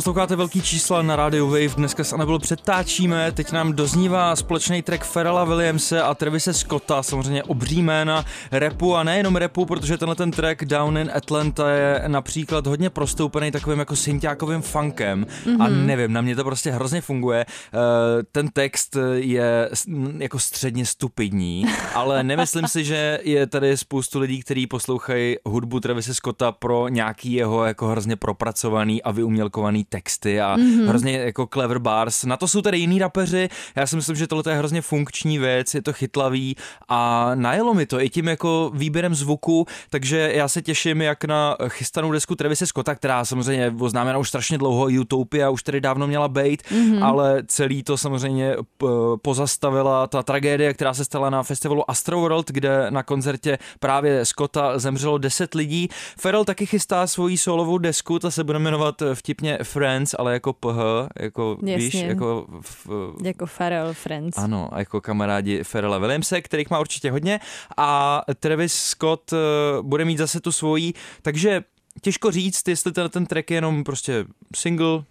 [0.00, 5.04] Posloucháte velký čísla na Radio Wave, dneska se nebyl předtáčíme, teď nám doznívá společný track
[5.04, 10.30] Ferrella Williamse a Travise Scotta, samozřejmě obří jména repu a nejenom repu, protože tenhle ten
[10.30, 15.62] track Down in Atlanta je například hodně prostoupený takovým jako syntiákovým funkem mm-hmm.
[15.62, 15.86] a mhm.
[15.86, 17.46] nevím, na mě to prostě hrozně funguje.
[17.48, 17.76] Eh,
[18.32, 19.70] ten text je
[20.18, 26.14] jako středně stupidní, ale nemyslím si, že je tady spoustu lidí, kteří poslouchají hudbu Travise
[26.14, 30.88] Scotta pro nějaký jeho jako hrozně propracovaný a vyumělkovaný texty a mm-hmm.
[30.88, 32.24] hrozně jako clever bars.
[32.24, 33.48] Na to jsou tady jiní rapeři.
[33.76, 36.56] Já si myslím, že tohle je hrozně funkční věc, je to chytlavý
[36.88, 41.56] a najelo mi to i tím jako výběrem zvuku, takže já se těším jak na
[41.68, 46.28] chystanou desku Travise Scotta, která samozřejmě oznámena už strašně dlouho, Utopia už tady dávno měla
[46.28, 47.04] být, mm-hmm.
[47.04, 48.56] ale celý to samozřejmě
[49.22, 55.18] pozastavila ta tragédie, která se stala na festivalu Astroworld, kde na koncertě právě Scotta zemřelo
[55.18, 55.88] 10 lidí.
[56.18, 60.78] Ferrell taky chystá svoji solovou desku, ta se bude jmenovat vtipně Friends, ale jako PH,
[61.20, 61.76] jako Jasně.
[61.76, 62.46] víš, jako...
[62.60, 62.88] V,
[63.22, 64.38] jako Pharrell Friends.
[64.38, 67.40] Ano, jako kamarádi Pharrella Williamse, kterých má určitě hodně
[67.76, 69.38] a Travis Scott uh,
[69.86, 71.62] bude mít zase tu svoji, takže
[72.00, 74.24] těžko říct, jestli ten, ten track je jenom prostě
[74.56, 75.04] single, uh,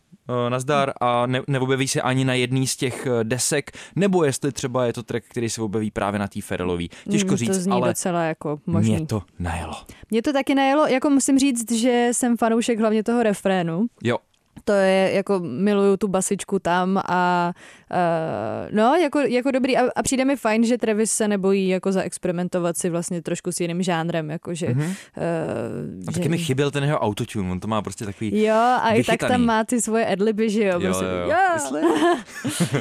[0.50, 4.86] nazdar a ne, neobjeví se ani na jedný z těch eh, desek, nebo jestli třeba
[4.86, 6.90] je to track, který se objeví právě na té Ferrelový.
[7.12, 8.96] Těžko říct, to zní ale docela jako možný.
[8.96, 9.74] mě to najelo.
[10.12, 13.86] Mě to taky najelo, jako musím říct, že jsem fanoušek hlavně toho refrénu.
[14.04, 14.18] Jo
[14.64, 17.52] to je jako miluju tu basičku tam a
[17.92, 21.92] uh, no, jako, jako dobrý a, a přijde mi fajn, že Travis se nebojí jako
[21.92, 24.88] zaexperimentovat si vlastně trošku s jiným žánrem, jakože mm-hmm.
[24.88, 26.30] uh, a taky že...
[26.30, 29.16] mi chyběl ten jeho autotune, on to má prostě takový Jo, a vychytaný.
[29.16, 31.82] i tak tam má ty svoje adliby, že jo, jo, prostě, jo, jo.
[31.82, 32.20] uh,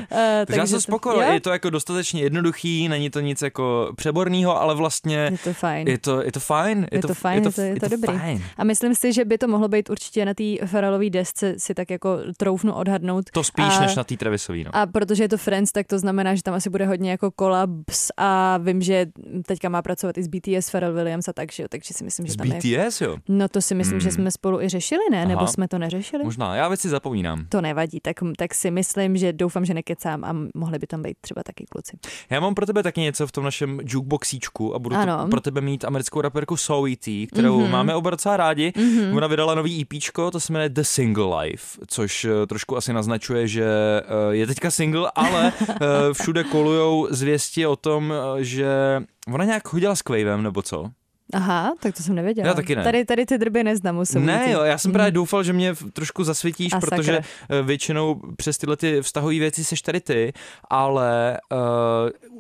[0.47, 4.75] takže já jsem spokojený, je to jako dostatečně jednoduchý, není to nic jako přeborného, ale
[4.75, 5.89] vlastně je to fajn.
[5.89, 7.85] Je to, je to fajn, je, je to, fajn, je to, je to, je to,
[7.85, 8.19] je to dobrý.
[8.19, 8.45] Fajn.
[8.57, 11.91] A myslím si, že by to mohlo být určitě na té Feralové desce si tak
[11.91, 13.25] jako troufnu odhadnout.
[13.33, 14.71] To spíš a, než na té Travisový, no.
[14.77, 18.11] A protože je to Friends, tak to znamená, že tam asi bude hodně jako kolabs
[18.17, 19.07] a vím, že
[19.47, 22.27] teďka má pracovat i s BTS Pharrell Williams a tak, že jo, takže si myslím,
[22.27, 22.55] že Z tam je...
[22.89, 23.17] BTS, jo?
[23.29, 24.01] No to si myslím, Hmm.
[24.01, 25.27] že jsme spolu i řešili, ne?
[25.27, 25.47] Nebo Aha.
[25.47, 26.25] jsme to neřešili?
[26.25, 27.45] Možná, já věci zapomínám.
[27.49, 31.17] To nevadí, tak, tak si myslím, že doufám, že nekecám a mohli by tam být
[31.21, 31.97] třeba taky kluci.
[32.31, 35.61] Já mám pro tebe taky něco v tom našem jukeboxíčku a budu to pro tebe
[35.61, 36.97] mít americkou raperku Zoe
[37.33, 37.71] kterou Mhm.
[37.71, 38.73] máme oba docela rádi.
[38.77, 39.17] Mhm.
[39.17, 41.48] Ona vydala nový EPčko, to se jmenuje The Single Life,
[41.87, 45.75] což eh, trošku asi naznačuje, že eh, je teďka single, ale eh,
[46.13, 50.91] všude kolujou zvěsti o tom, že ona nějak chodila s Quavem, nebo co?
[51.35, 52.49] Aha, tak to jsem nevěděla.
[52.49, 52.85] Já taky ne.
[52.85, 54.53] Tady, tady ty drby neznám, musím Ne, říct.
[54.55, 54.93] jo, já jsem Mhm.
[54.95, 57.29] právě doufal, že mě trošku zasvětíš, A protože sakra.
[57.59, 60.33] eh, většinou přes tyhle ty vztahové věci seš tady ty,
[60.71, 61.59] ale uh,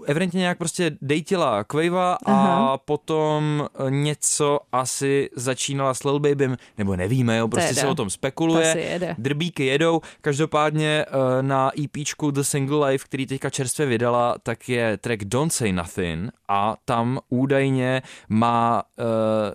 [0.07, 6.96] evidentně nějak prostě dejtila Quavea a potom eh, něco asi začínala s Lil Babym, nebo
[6.96, 8.74] nevíme, jo, prostě se o tom To spekuluje.
[8.79, 9.14] jede.
[9.18, 14.96] Drbíky jedou, každopádně eh, na EPčku The Single Life, který teďka čerstvě vydala, tak je
[14.96, 19.05] track Don't Say Nothing a tam údajně má uh,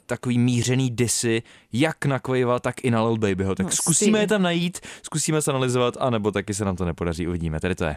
[0.06, 3.56] takový mířený disy jak na Quavea, tak i na Lil Babyho.
[3.56, 7.28] Tak No, zkusíme je tam najít, zkusíme se analyzovat, anebo taky se nám to nepodaří,
[7.28, 7.60] uvidíme.
[7.60, 7.96] Tady to je.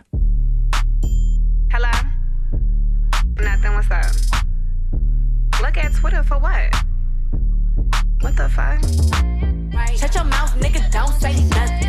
[1.73, 1.91] Hello?
[3.45, 4.41] Nothing, what's up?
[5.61, 6.71] Look at Twitter for what?
[8.23, 8.81] What the fuck?
[9.99, 11.86] Shut your mouth, nigga, don't say nothing.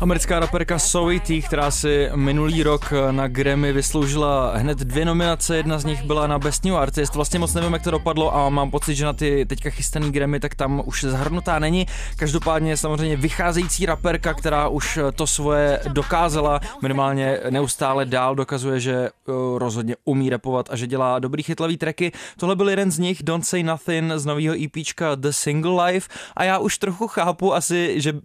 [0.00, 5.78] Americká raperka Zoe T, která si minulý rok na Grammy vysloužila hned dvě nominace, jedna
[5.78, 7.14] z nich byla na Best New Artist.
[7.14, 10.40] Vlastně moc nevím, jak to dopadlo a mám pocit, že na ty teďka chystaný Grammy,
[10.40, 11.86] tak tam už zahrnutá není.
[12.16, 19.58] Každopádně samozřejmě vycházející raperka, která už to svoje dokázala, minimálně neustále dál dokazuje, že uh,
[19.58, 22.12] rozhodně umí rapovat a že dělá dobrý chytlavý tracky.
[22.38, 26.44] Tohle byl jeden z nich, Don't Say Nothing z nového EPčka The Single Life a
[26.44, 28.20] já už trochu chápu asi, že uh,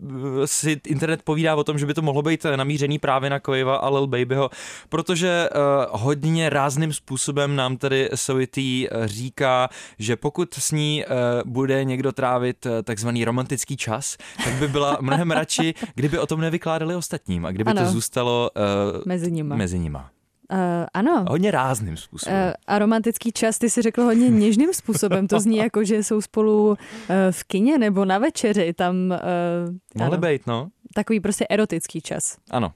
[0.46, 3.90] si internet povídá o tom, že by to mohlo být namířený právě na Quavea a
[3.90, 4.50] Lil Babyho,
[4.90, 9.70] protože uh, hodně rázným způsobem nám tady Sovitý říká,
[10.00, 14.98] že pokud s ní uh, bude někdo trávit uh, takzvaný romantický čas, tak by byla
[15.02, 17.82] mnohem radši, kdyby o tom nevykládali ostatním a kdyby Ano.
[17.82, 18.50] to zůstalo
[18.96, 19.56] uh, Mezi nima.
[19.56, 20.10] mezi nima.
[20.52, 20.58] Uh,
[20.94, 21.26] ano.
[21.30, 22.48] Hodně rázným způsobem.
[22.48, 25.28] Uh, a romantický čas, ty si řekl hodně něžným způsobem.
[25.28, 26.76] To zní jako, že jsou spolu uh,
[27.32, 28.74] v kině nebo na večeři.
[28.74, 29.18] Tam uh,
[29.96, 30.70] Mohli ano, být, no.
[30.94, 32.38] takový prostě erotický čas.
[32.52, 32.74] Ano.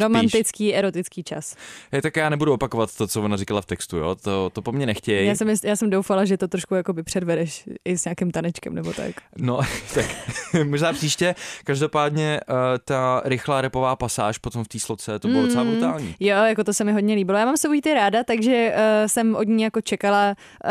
[0.00, 1.56] Romantický, erotický čas.
[1.92, 4.14] Je, tak já nebudu opakovat to, co ona říkala v textu, jo?
[4.14, 5.28] To, to po mně nechtějí.
[5.28, 8.92] Já jsem, já jsem doufala, že to trošku jakoby předvedeš i s nějakým tanečkem nebo
[8.92, 9.14] tak.
[9.36, 9.60] No,
[9.94, 10.06] tak
[10.64, 11.34] možná příště.
[11.64, 16.14] Každopádně uh, ta rychlá repová pasáž potom v té sloce, to bylo docela Mm, brutální.
[16.20, 17.38] Jo, jako to se mi hodně líbilo.
[17.38, 20.70] Já mám se ty ráda, takže uh, jsem od ní jako čekala uh,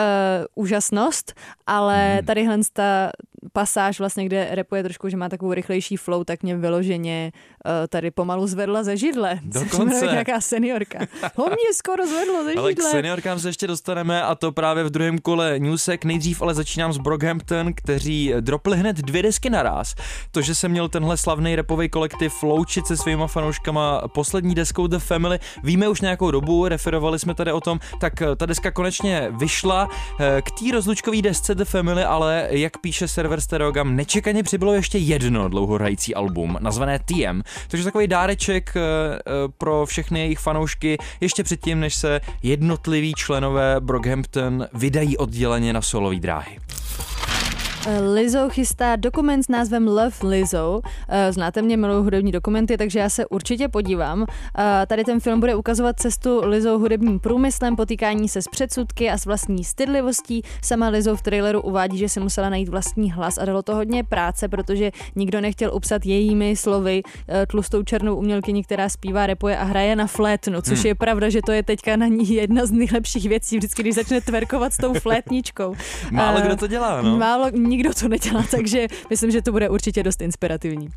[0.55, 1.33] úžasnost,
[1.67, 2.25] ale Hmm.
[2.25, 3.11] tadyhle ta
[3.53, 7.31] pasáž vlastně, kde repuje trošku, že má takovou rychlejší flow, tak mě vyloženě
[7.65, 9.39] uh, tady pomalu zvedla ze židle.
[9.43, 10.05] Dokonce.
[10.05, 10.99] nějaká seniorka.
[11.35, 12.91] Ho mě skoro zvedlo ze Ale k židle.
[12.91, 16.05] seniorkám se ještě dostaneme a to právě v druhém kole Newsek.
[16.05, 19.95] Nejdřív ale začínám s Brockhampton, kteří dropli hned dvě desky naraz.
[20.31, 24.97] To, že jsem měl tenhle slavný repový kolektiv loučit se svýma fanouškama poslední deskou The
[24.97, 29.27] Family, víme už nějakou dobu, referovali jsme tady o tom, tak eh, ta deska konečně
[29.39, 29.89] vyšla.
[30.19, 34.97] Eh, K té rozlučkové desce The Family, ale jak píše server Stereogam, nečekaně přibylo ještě
[34.97, 39.21] jedno dlouhohrající album, nazvané TM, takže takový dáreček eh, eh,
[39.57, 46.19] pro všechny jejich fanoušky ještě předtím, než se jednotliví členové Brockhampton vydají odděleně na solový
[46.19, 46.57] dráhy.
[48.13, 50.81] Lizzo chystá dokument s názvem Love Lizzo.
[51.09, 54.25] Eh, Znáte mě, miluju hudební dokumenty, takže já se určitě podívám.
[54.57, 59.17] Eh, Tady ten film bude ukazovat cestu Lizzo hudebním průmyslem, potýkání se s předsudky a
[59.17, 60.41] s vlastní stydlivostí.
[60.63, 64.03] Sama Lizzo v traileru uvádí, že si musela najít vlastní hlas a dalo to hodně
[64.03, 69.63] práce, protože nikdo nechtěl upsat jejími slovy eh, tlustou černou umělkyni, která zpívá, repuje a
[69.63, 70.87] hraje na flétnu, což Hmm.
[70.87, 74.21] je pravda, že to je teďka na ní jedna z nejlepších věcí, vždycky, když začne
[74.21, 75.75] tverkovat s tou flétničkou.
[76.11, 77.17] Málo Eh, kdo to dělá, no.
[77.17, 77.45] Málo,
[77.75, 80.89] nikdo to nedělá, takže myslím, že to bude určitě dost inspirativní.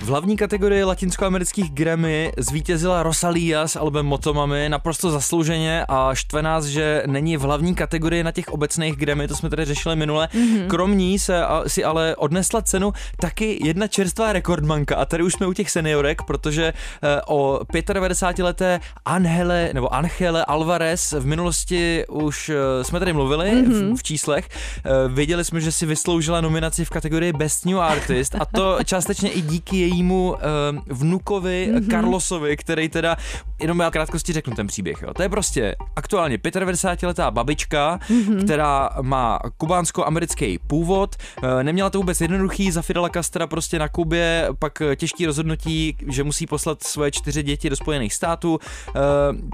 [0.00, 6.64] V hlavní kategorii latinskoamerických Grammy zvítězila Rosalia s albem Motomami naprosto zaslouženě a štve nás,
[6.64, 10.28] že není v hlavní kategorii na těch obecných Grammy, to jsme tady řešili minule.
[10.32, 10.66] Mm-hmm.
[10.66, 15.32] Krom ní se a, si ale odnesla cenu taky jedna čerstvá rekordmanka a tady už
[15.32, 22.48] jsme u těch seniorek, protože eh, o 95-leté Angele, nebo Angele Alvarez v minulosti už
[22.48, 23.94] eh, jsme tady mluvili mm-hmm.
[23.94, 24.48] v, v číslech.
[24.48, 29.30] Eh, Věděli jsme, že si vysloužila nominaci v kategorii Best New Artist a to částečně
[29.30, 30.38] i díky jejímu uh,
[30.86, 31.90] vnukovi mm-hmm.
[31.90, 33.16] Carlosovi, který teda
[33.60, 35.02] jenom já krátkosti řeknu ten příběh.
[35.02, 35.14] Jo.
[35.14, 38.44] To je prostě aktuálně 95-letá babička, mm-hmm.
[38.44, 41.16] která má kubánsko-americký původ.
[41.42, 45.96] Eh, Neměla to vůbec jednoduchý, za Fidela Castra prostě na Kubě, pak eh, těžký rozhodnutí,
[46.08, 48.58] že musí poslat svoje čtyři děti do Spojených států.
[48.88, 49.00] Eh,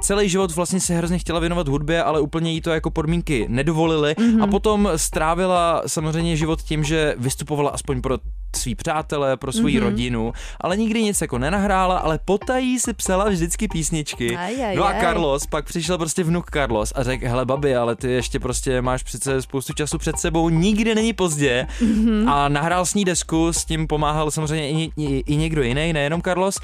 [0.02, 4.14] Celý život vlastně se hrozně chtěla věnovat hudbě, ale úplně jí to jako podmínky nedovolily
[4.14, 4.42] mm-hmm.
[4.42, 8.18] a potom strávila samozřejmě život tím, že vystupovala aspoň pro
[8.56, 9.82] svý přátelé, pro svou mm-hmm.
[9.82, 14.36] rodinu, ale nikdy nic jako nenahrála, ale potají si psala vždycky písničky.
[14.36, 15.00] Aj, aj, no a aj.
[15.00, 19.02] Carlos, pak přišel prostě vnuk Carlos a řekl, hele babi, ale ty ještě prostě máš
[19.02, 22.30] přece spoustu času před sebou, nikdy není pozdě mm-hmm.
[22.32, 26.22] a nahrál s ní desku, s tím pomáhal samozřejmě i, i, i někdo jiný, nejenom
[26.22, 26.58] Carlos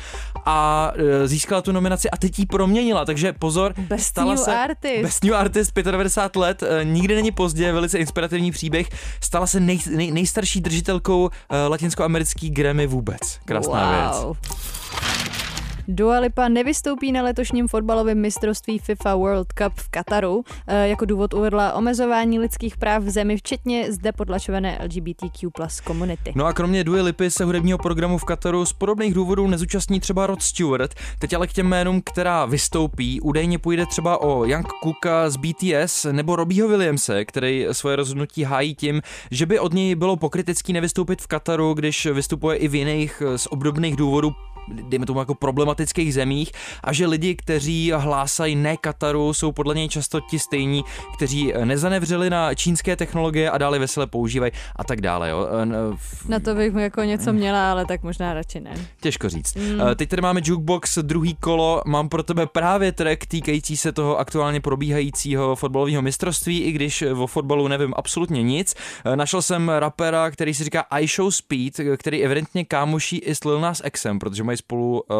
[0.46, 4.56] a e, získala tu nominaci a teď ji proměnila, takže pozor, Best stala new se
[4.56, 5.02] artist.
[5.02, 8.88] Best New Artist 95 let, e, nikdy není pozdě, velice inspirativní příběh,
[9.20, 13.38] stala se nej, nej, nejstarší držitelkou e, latinskoamerický Grammy vůbec.
[13.44, 14.36] Krásná věc.
[15.88, 20.44] Dua Lipa nevystoupí na letošním fotbalovém mistrovství FIFA World Cup v Kataru.
[20.66, 26.32] E, Jako důvod uvedla omezování lidských práv v zemi, včetně zde podlačované LGBTQ plus komunity.
[26.36, 30.26] No a kromě Dua Lipy se hudebního programu v Kataru z podobných důvodů nezúčastní třeba
[30.26, 30.94] Rod Stewart.
[31.18, 36.06] Teď ale k těm jménům, která vystoupí, údajně půjde třeba o Young Cooka z BTS
[36.12, 41.22] nebo Robbieho Williamse, který svoje rozhodnutí hájí tím, že by od něj bylo pokrytecký nevystoupit
[41.22, 44.32] v Kataru, když vystupuje i v jiných eh, z obdobných důvodů
[44.68, 46.52] dejme tomu jako problematických zemích
[46.84, 50.84] a že lidi, kteří hlásají ne Kataru, jsou podle něj často ti stejní,
[51.16, 55.30] kteří nezanevřeli na čínské technologie a dále vesele používají a tak dále.
[55.30, 55.46] Jo.
[55.62, 58.74] Eh, v- Na to bych mu jako něco měla, ale tak možná radši ne.
[59.00, 59.54] Těžko říct.
[59.56, 59.80] Mm.
[59.96, 61.82] Teď tady máme Jukebox, druhý kolo.
[61.86, 67.26] Mám pro tebe právě track týkající se toho aktuálně probíhajícího fotbalového mistrovství, i když o
[67.26, 68.74] fotbalu nevím absolutně nic.
[69.04, 73.44] Eh, Našel jsem rapera, který si říká I Show Speed, který evidentně kámoší i s
[73.44, 75.16] Lil Nas Xem, protože mají spolu uh,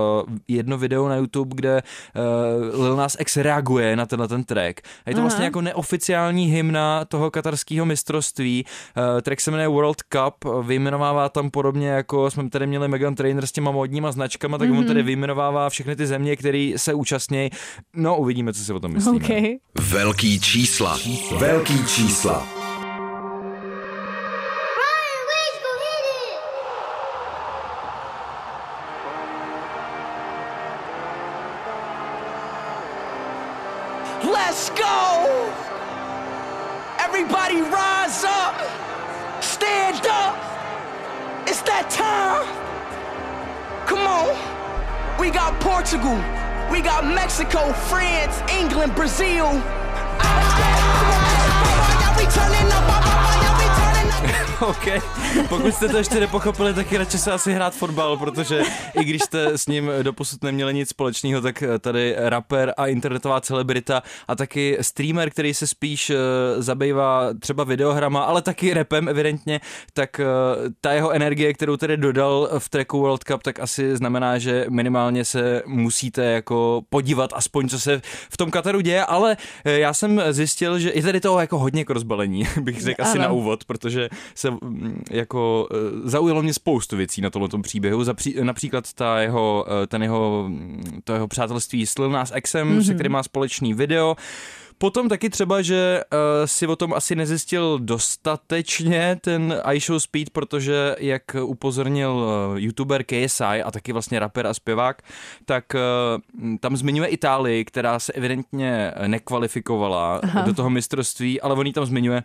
[0.49, 4.81] jedno video na YouTube, kde uh, Lil Nas X reaguje na tenhle ten track.
[5.07, 5.23] A je to Aha.
[5.23, 8.65] vlastně jako neoficiální hymna toho katarského mistrovství.
[8.97, 13.47] Uh, track se jmenuje World Cup, vyjmenovává tam podobně jako jsme tady měli Megan Trainer
[13.47, 14.79] s těma modníma značkama, tak mm-hmm.
[14.79, 17.51] on tady vyjmenovává všechny ty země, které se účastní.
[17.97, 19.17] No, uvidíme, co si o tom myslíme.
[19.17, 19.61] OK.
[19.91, 20.99] Velký čísla.
[21.39, 22.62] Velký čísla.
[47.03, 49.61] Mexico, France, England, Brazil.
[54.67, 54.87] OK.
[55.49, 58.63] Pokud jste to ještě nepochopili, tak je radši se asi hrát fotbal, protože
[59.01, 64.03] i když jste s ním doposud neměli nic společného, tak tady rapper a internetová celebrita
[64.29, 66.17] a taky streamer, který se spíš eh,
[66.63, 69.61] zabývá třeba videohrama, ale taky rapem evidentně,
[69.93, 70.25] tak eh,
[70.81, 75.25] ta jeho energie, kterou tedy dodal v tracku World Cup, tak asi znamená, že minimálně
[75.25, 80.23] se musíte jako podívat aspoň, co se v tom Kataru děje, ale eh, já jsem
[80.31, 84.09] zjistil, že je tady toho jako hodně k rozbalení, bych řekl asi na úvod, protože
[84.35, 84.52] se
[85.11, 90.03] jako eh, zaujalo mě spoustu věcí na tomhle příběhu, Zapří, například ta jeho, eh, ten
[90.03, 92.87] jeho, mm, to jeho přátelství s Lil Nas Xem, mm-hmm.
[92.87, 94.17] se kterým má společný video,
[94.83, 100.97] Potom taky třeba, že uh, si o tom asi nezjistil dostatečně ten iShow Speed, protože
[100.99, 105.03] jak upozornil uh, youtuber KSI a taky vlastně rapper a zpěvák,
[105.45, 110.43] tak uh, tam zmiňuje Itálii, která se evidentně nekvalifikovala Aha.
[110.43, 112.23] do toho mistrovství, ale on tam zmiňuje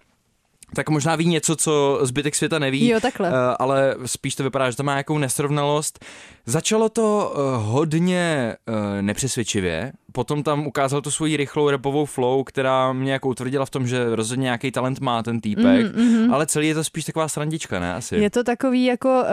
[0.75, 3.29] tak možná ví něco, co zbytek světa neví, Jo, takhle.
[3.29, 6.05] eh, ale spíš to vypadá, že to má nějakou nesrovnalost.
[6.45, 12.93] Začalo to eh, hodně eh, nepřesvědčivě, potom tam ukázal tu svoji rychlou repovou flow, která
[12.93, 16.67] mě jako utvrdila v tom, že rozhodně nějaký talent má ten týpek, mm, ale celý
[16.67, 17.93] je to spíš taková srandička, ne?
[17.93, 18.15] Asi.
[18.15, 19.23] Je to takový jako,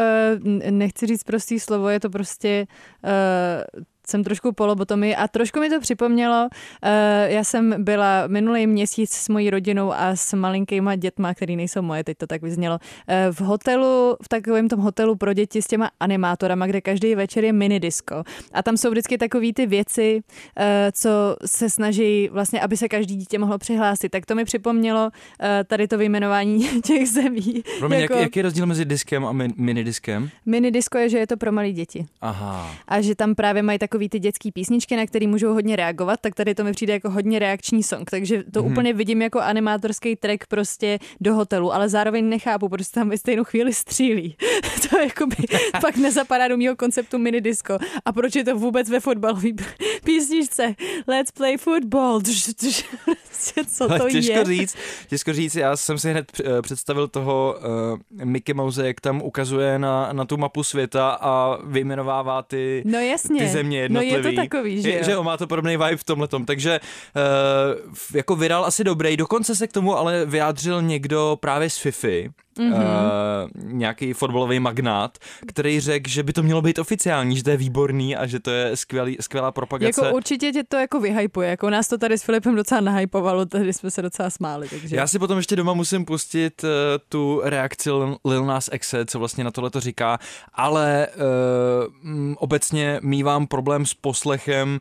[0.70, 2.66] nechci říct prostý slovo, je to prostě
[4.06, 6.90] jsem trošku polobotomý a trošku mi to připomnělo, uh,
[7.26, 12.04] já jsem byla minulý měsíc s mojí rodinou a s malinkýma dětma, který nejsou moje,
[12.04, 15.90] teď to tak vyznělo, uh, v hotelu, v takovém tom hotelu pro děti s těma
[16.00, 18.22] animátorama, kde každý večer je mini disco.
[18.52, 23.16] A tam jsou vždycky takové ty věci, uh, co se snaží vlastně, aby se každý
[23.16, 24.08] dítě mohlo přihlásit.
[24.08, 25.10] Tak to mi připomnělo
[25.66, 27.62] tady to vyjmenování těch zemí.
[27.78, 28.14] Promiň, jako...
[28.14, 30.30] jak, jaký je rozdíl mezi diskem a min, minidiskem?
[30.46, 32.06] Mini disco je, že je to pro malé děti.
[32.20, 32.74] Aha.
[32.88, 36.34] A že tam právě mají takový ty dětské písničky, na které můžou hodně reagovat, tak
[36.34, 38.10] tady to mi přijde jako hodně reakční song.
[38.10, 38.72] Takže to mm-hmm.
[38.72, 43.44] úplně vidím jako animátorský track prostě do hotelu, ale zároveň nechápu, proč tam ve stejnou
[43.44, 44.36] chvíli střílí.
[44.90, 45.36] to jakoby
[45.80, 47.78] pak nezapadá do mého konceptu mini disco.
[48.04, 49.48] A proč je to vůbec ve fotbalové
[50.04, 50.74] písničce
[51.06, 52.20] Let's play football.
[52.20, 54.44] Prostě, Co to těžko je?
[54.44, 54.76] říct,
[55.08, 56.32] těžko říct, já jsem si hned
[56.62, 62.42] představil toho uh, Mickey Mouse, jak tam ukazuje na, na tu mapu světa a vyjmenovává
[62.42, 63.40] ty, No jasně.
[63.40, 64.36] ty země No jednotlivý.
[64.36, 65.04] je to takový, že Je- jo?
[65.04, 69.56] že on má to podobný vibe v tomhletom, takže uh, jako viral asi dobrý, dokonce
[69.56, 72.30] se k tomu ale vyjádřil někdo právě z Fifi.
[72.58, 72.74] Mm-hmm.
[72.74, 77.56] uh, nějaký fotbalový magnát, který řekl, že by to mělo být oficiální, že to je
[77.56, 80.04] výborný a že to je skvělý, skvělá propagace.
[80.04, 83.72] Jako určitě tě to jako vyhypuje, jako nás to tady s Filipem docela nahypovalo, tady
[83.72, 84.96] jsme se docela smáli, takže...
[84.96, 86.68] Já si potom ještě doma musím pustit uh,
[87.08, 90.18] tu reakci Lil- Lil Nas Xe, co vlastně na tohle to říká,
[90.52, 94.80] ale uh, obecně mývám problém s poslechem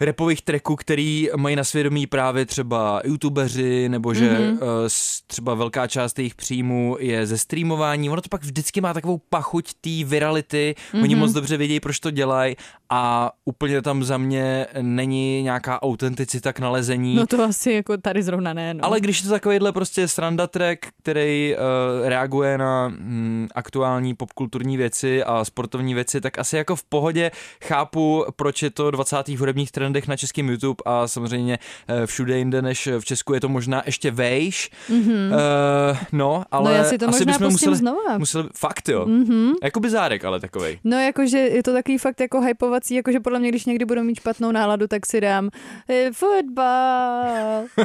[0.00, 4.58] repových tracků, který mají na svědomí právě třeba youtubeři, nebo že Mhm.
[4.58, 4.88] mm-hmm.
[5.26, 8.10] třeba velká část jejich příjmů je ze streamování.
[8.10, 11.02] Ono to pak vždycky má takovou pachuť té virality, mm-hmm.
[11.02, 11.20] oni Mhm.
[11.20, 12.56] moc dobře vědí, proč to dělají
[12.90, 17.14] a úplně tam za mě není nějaká autenticita k nalezení.
[17.14, 18.84] No to asi jako tady zrovna ne, no.
[18.84, 24.76] Ale když je to takovýhle prostě sranda track, který uh, reaguje na mm, aktuální popkulturní
[24.76, 27.30] věci a sportovní věci, tak asi jako v pohodě
[27.64, 29.28] chápu, proč je to 20.
[29.28, 31.58] v hudebních trendech na českém YouTube a samozřejmě
[31.88, 34.70] uh, všude jinde než v Česku je to možná ještě vejš.
[34.90, 35.26] Mm-hmm.
[35.26, 38.18] Uh, no, ale no já si to asi možná bychom museli, znova.
[38.18, 39.06] museli, fakt jo.
[39.06, 39.52] Mhm.
[39.62, 40.78] Jako bizárek, ale takovej.
[40.84, 42.40] No jakože je to takový fakt jako
[42.74, 45.50] hypovací, jakože podle mě, když někdy budu mít špatnou náladu, tak si dám
[45.88, 47.64] eh, fotbal.
[47.78, 47.84] Uh,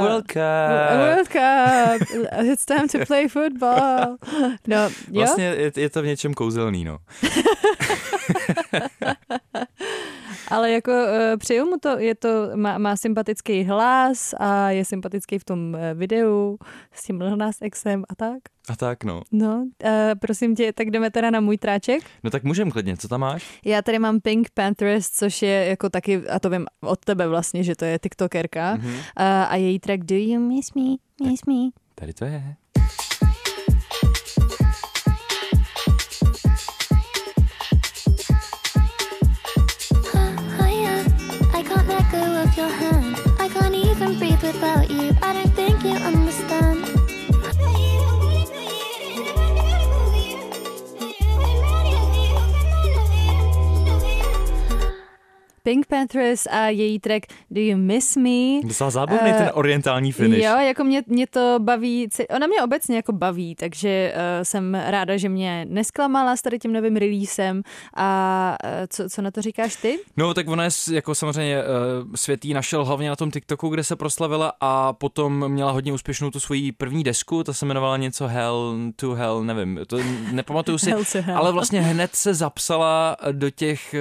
[0.00, 0.38] World Cup.
[0.96, 2.08] World Cup.
[2.42, 4.16] It's time to play football.
[4.66, 4.90] No, jo?
[5.12, 6.98] Vlastně je, je to v něčem kouzelný, no.
[10.54, 15.38] Ale jako uh, přeju mu to, je to, má, má sympatický hlas a je sympatický
[15.38, 16.58] v tom uh, videu
[16.92, 18.38] s tím Lil Nas Xem a tak.
[18.68, 19.22] A tak, no.
[19.32, 19.90] No, uh,
[20.20, 22.02] prosím tě, tak jdeme teda na můj tráček.
[22.24, 23.60] No tak můžem klidně, co tam máš?
[23.64, 27.64] Já tady mám Pink Panthers, což je jako taky, a to vím od tebe vlastně,
[27.64, 28.74] že to je tiktokerka.
[28.74, 28.94] Mhm.
[28.94, 29.00] Uh,
[29.48, 30.96] a její track Do You Miss Me,
[31.28, 31.70] Miss Me.
[31.94, 32.56] Tady to je.
[55.66, 58.60] Pink Panthers a její track Do You Miss Me.
[58.64, 60.44] Docela zábavný Eh, ten orientální finish.
[60.44, 65.16] Jo, jako mě, mě to baví, ona mě obecně jako baví, takže uh, jsem ráda,
[65.16, 67.62] že mě nesklamala s tady tím novým releasem
[67.96, 69.98] a uh, co, co na to říkáš ty?
[70.16, 71.64] No, tak ona je jako samozřejmě uh,
[72.14, 76.40] světý našel hlavně na tom TikToku, kde se proslavila a potom měla hodně úspěšnou tu
[76.40, 79.96] svoji první desku, ta se jmenovala něco Hell to Hell, nevím, to
[80.32, 81.38] nepamatuju si, Hell to Hell.
[81.38, 83.94] ale vlastně hned se zapsala do těch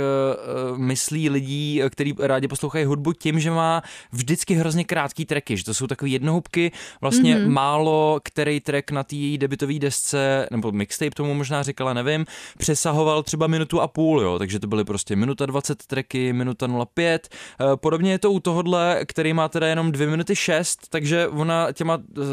[0.74, 1.53] uh, myslí lidí,
[1.89, 3.82] kteří rádi poslouchají hudbu tím, že má
[4.12, 7.49] vždycky hrozně krátký tracky, že to jsou takové jednohubky, vlastně mm-hmm.
[7.49, 12.26] málo který track na té její debitové desce, nebo mixtape tomu možná říkala, nevím,
[12.58, 17.30] přesahoval třeba minutu a půl, jo, takže to byly prostě minuta 20 tracky, minuta 05,
[17.60, 21.72] Eh, podobně je to u tohohle, který má teda jenom 2 minuty 6, takže ona
[21.72, 22.24] těma uh,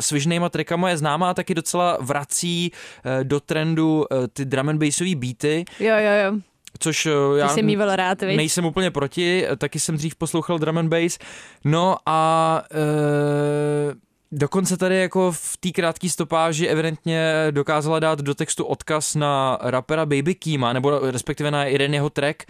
[0.00, 4.78] svižnýma trackama je známá a taky docela vrací uh, do trendu uh, ty drum and
[4.78, 6.51] bassový beaty, Jo, jo, jo.
[6.82, 8.36] Což Ty já jsi mýval rád, viď?
[8.36, 11.18] nejsem úplně proti, eh, taky jsem dřív poslouchal drum and bass.
[11.64, 13.94] No a uh,
[14.34, 20.06] Dokonce tady jako v té krátké stopáži evidentně dokázala dát do textu odkaz na rapera
[20.06, 22.42] Baby Keema, nebo respektive na jeden jeho track,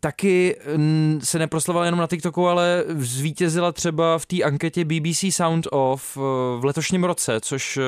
[0.00, 5.66] taky mm, se neproslavovala jenom na TikToku, ale zvítězila třeba v té anketě BBC Sound
[5.70, 6.22] Off uh,
[6.60, 7.82] v letošním roce, což uh,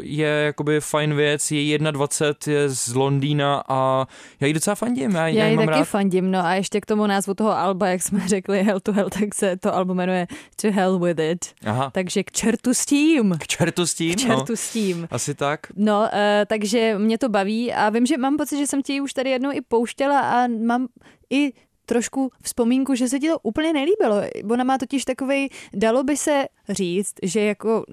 [0.00, 1.50] je jakoby fajn věc.
[1.50, 4.06] Její 21 je z Londýna a
[4.40, 5.14] já ji docela fandím.
[5.14, 5.84] Já, Já ji mám taky rád.
[5.84, 9.10] fandím, no a ještě k tomu názvu toho alba, jak jsme řekli Hell to Hell,
[9.10, 10.26] tak se to album jmenuje
[10.62, 11.46] To Hell With It.
[11.66, 13.36] Aha, Takže k čertu s tím.
[13.40, 14.14] k čertu s tím.
[14.14, 15.00] K čertu s tím.
[15.00, 15.08] No.
[15.10, 15.60] Asi tak.
[15.76, 16.08] No, uh,
[16.46, 19.52] takže mě to baví a vím, že mám pocit, že jsem ti už tady jednou
[19.52, 20.86] i pouštěla a mám
[21.30, 21.52] i
[21.86, 24.22] trošku vzpomínku, že se ti to úplně nelíbilo.
[24.50, 27.84] Ona má totiž takovej, dalo by se říct, že jako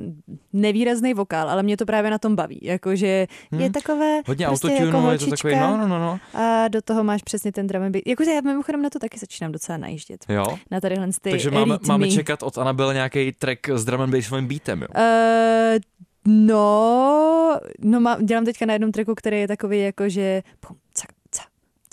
[0.54, 2.60] nevýrazný vokál, ale mě to právě na tom baví.
[2.62, 3.72] Jakože je Hmm.
[3.72, 6.20] takové Hodně prostě jako je to takový, no, no, no, no.
[6.34, 8.04] a do toho máš přesně ten drum bass.
[8.06, 10.26] Jakože já mimochodem na to taky začínám docela najíždět.
[10.30, 10.46] Jo.
[10.72, 11.88] Na tadyhle ty Takže máme, rytmy.
[11.88, 14.88] máme čekat od Anabel nějaký track s drum and bassovým beatem, jo?
[14.98, 15.80] Uh,
[16.26, 20.78] no, no má, dělám teďka na jednom tracku, který je takový jako, že pum,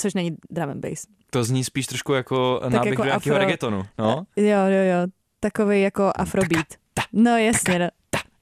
[0.00, 1.06] což není drum and bass.
[1.30, 4.26] To zní spíš trošku jako náběh jako do nějakého afro- reggaetonu, no?
[4.36, 5.06] Jo, jo, jo,
[5.40, 6.66] takový jako afrobeat.
[7.12, 7.88] No jasně, no.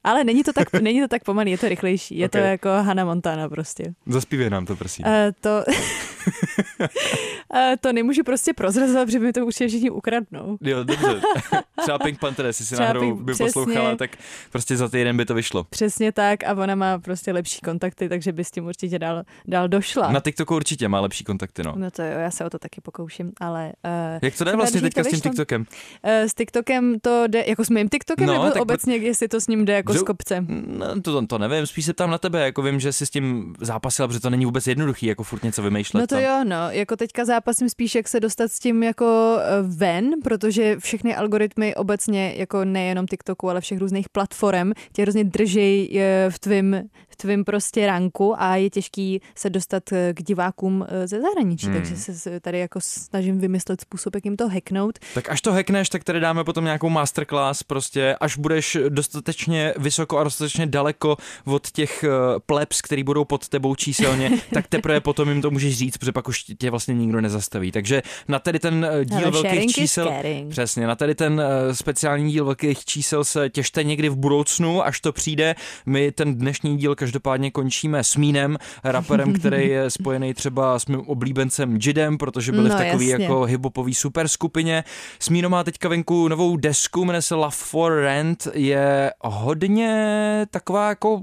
[0.07, 2.17] Ale není to tak, není to tak pomalý, je to rychlejší.
[2.17, 2.41] Je okay.
[2.41, 3.93] to jako Hannah Montana prostě.
[4.05, 5.05] Zaspívej nám to, prosím.
[5.05, 10.57] Uh, to, uh, to nemůžu prostě prozrazovat, protože mi to určitě všichni ukradnou.
[10.61, 11.21] Jo, dobře.
[11.81, 13.45] Třeba Pink Panther, jestli si náhodou Pink- by přesně.
[13.45, 14.11] poslouchala, tak
[14.51, 15.63] prostě za týden by to vyšlo.
[15.63, 19.67] Přesně tak a ona má prostě lepší kontakty, takže by s tím určitě dál, dál
[19.67, 20.11] došla.
[20.11, 21.73] Na TikToku určitě má lepší kontakty, no.
[21.75, 23.73] No to jo, já se o to taky pokouším, ale...
[23.85, 25.61] Uh, Jak to jde vlastně teďka s tím TikTokem?
[25.61, 29.47] Uh, s TikTokem to jde, jako s mým TikTokem, No, nebo obecně, jestli to s
[29.47, 30.47] ním jde jako S kopcem?
[30.67, 33.55] No, to, to nevím, spíš se ptám na tebe, jako vím, že jsi s tím
[33.61, 36.01] zápasila, protože to není vůbec jednoduchý, jako furt něco vymýšlet.
[36.01, 36.23] No to tam.
[36.23, 40.79] jo, no, jako teďka zápasím spíš, jak se dostat s tím jako eh, ven, protože
[40.79, 46.39] všechny algoritmy obecně, jako nejenom TikToku, ale všech různých platform, tě hrozně držej eh, v
[46.39, 46.81] tvým,
[47.17, 51.75] tvým prostě ranku a je těžký se dostat eh, k divákům eh, ze zahraničí, Hmm.
[51.75, 54.99] takže se tady jako snažím vymyslet způsob, jak jim to hacknout.
[55.13, 60.17] Tak až to hackneš, tak tady dáme potom nějakou masterclass, prostě až budeš dostatečně vysoko
[60.17, 62.09] a dostatečně daleko od těch eh,
[62.45, 66.27] plebs, který budou pod tebou číselně, tak teprve potom jim to můžeš říct, protože pak
[66.27, 67.71] už tě vlastně nikdo nezastaví.
[67.71, 70.13] Takže na tady ten díl Ale velkých čísel,
[70.49, 71.41] přesně, na tady ten
[71.71, 75.55] speciální díl velkých čísel se těšte někdy v budoucnu, až to přijde.
[75.85, 80.99] My ten dnešní díl každopádně končíme s Mínem, raperem, který je spojený třeba s mým
[80.99, 83.25] oblíbencem Jidem, protože byli v No, takový jasně.
[83.25, 84.83] jako hiphopový super skupině.
[85.19, 91.21] Smíno má teďka venku novou desku, jmenuje se Love for Rent, je hodně taková jako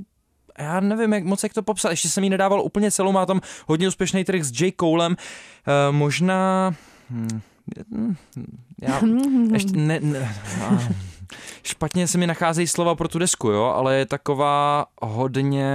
[0.59, 3.41] já nevím, jak moc jak to popsat, ještě jsem ji nedával úplně celou, má tam
[3.67, 4.73] hodně úspěšný track s J.
[4.81, 6.75] Colem, uh, možná...
[7.11, 7.41] Hm,
[7.95, 8.15] hm,
[8.83, 9.01] já,
[9.53, 10.79] ještě ne, ne, a,
[11.63, 15.69] špatně se mi nacházejí slova pro tu desku, jo, ale je taková hodně...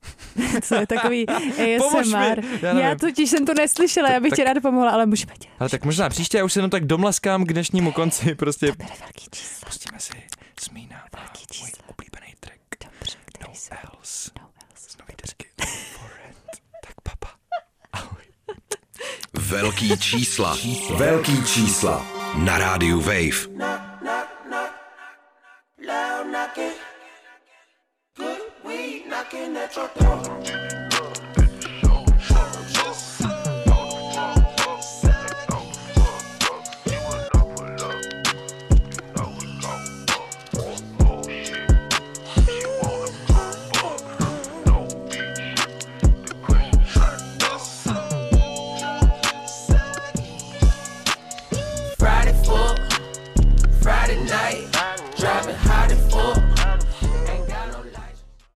[0.68, 2.44] To je takový ASMR.
[2.62, 5.56] já já, totiž jsem to neslyšela, já bych Tak- ti ráda pomohla, ale můžeme dělat.
[5.60, 8.90] Ale tak možná příště, já už se jenom tak domlaskám k dnešnímu konci, prostě Bere
[9.00, 9.66] velký číslo.
[9.68, 10.12] pustíme si
[10.60, 11.84] Smína Velký můj číslo.
[11.86, 13.70] oblíbený track Dobře, který No se...
[13.74, 14.90] Else No else.
[14.90, 15.46] z nový desky
[15.98, 16.62] For Rent.
[16.84, 17.34] Tak papa.
[17.92, 18.22] Ahoj.
[19.50, 20.56] Velký čísla.
[20.96, 22.06] Velký čísla.
[22.34, 23.50] Na rádiu Wave.
[25.86, 26.74] Loud knocking.
[28.16, 30.79] Good weed knocking at your door.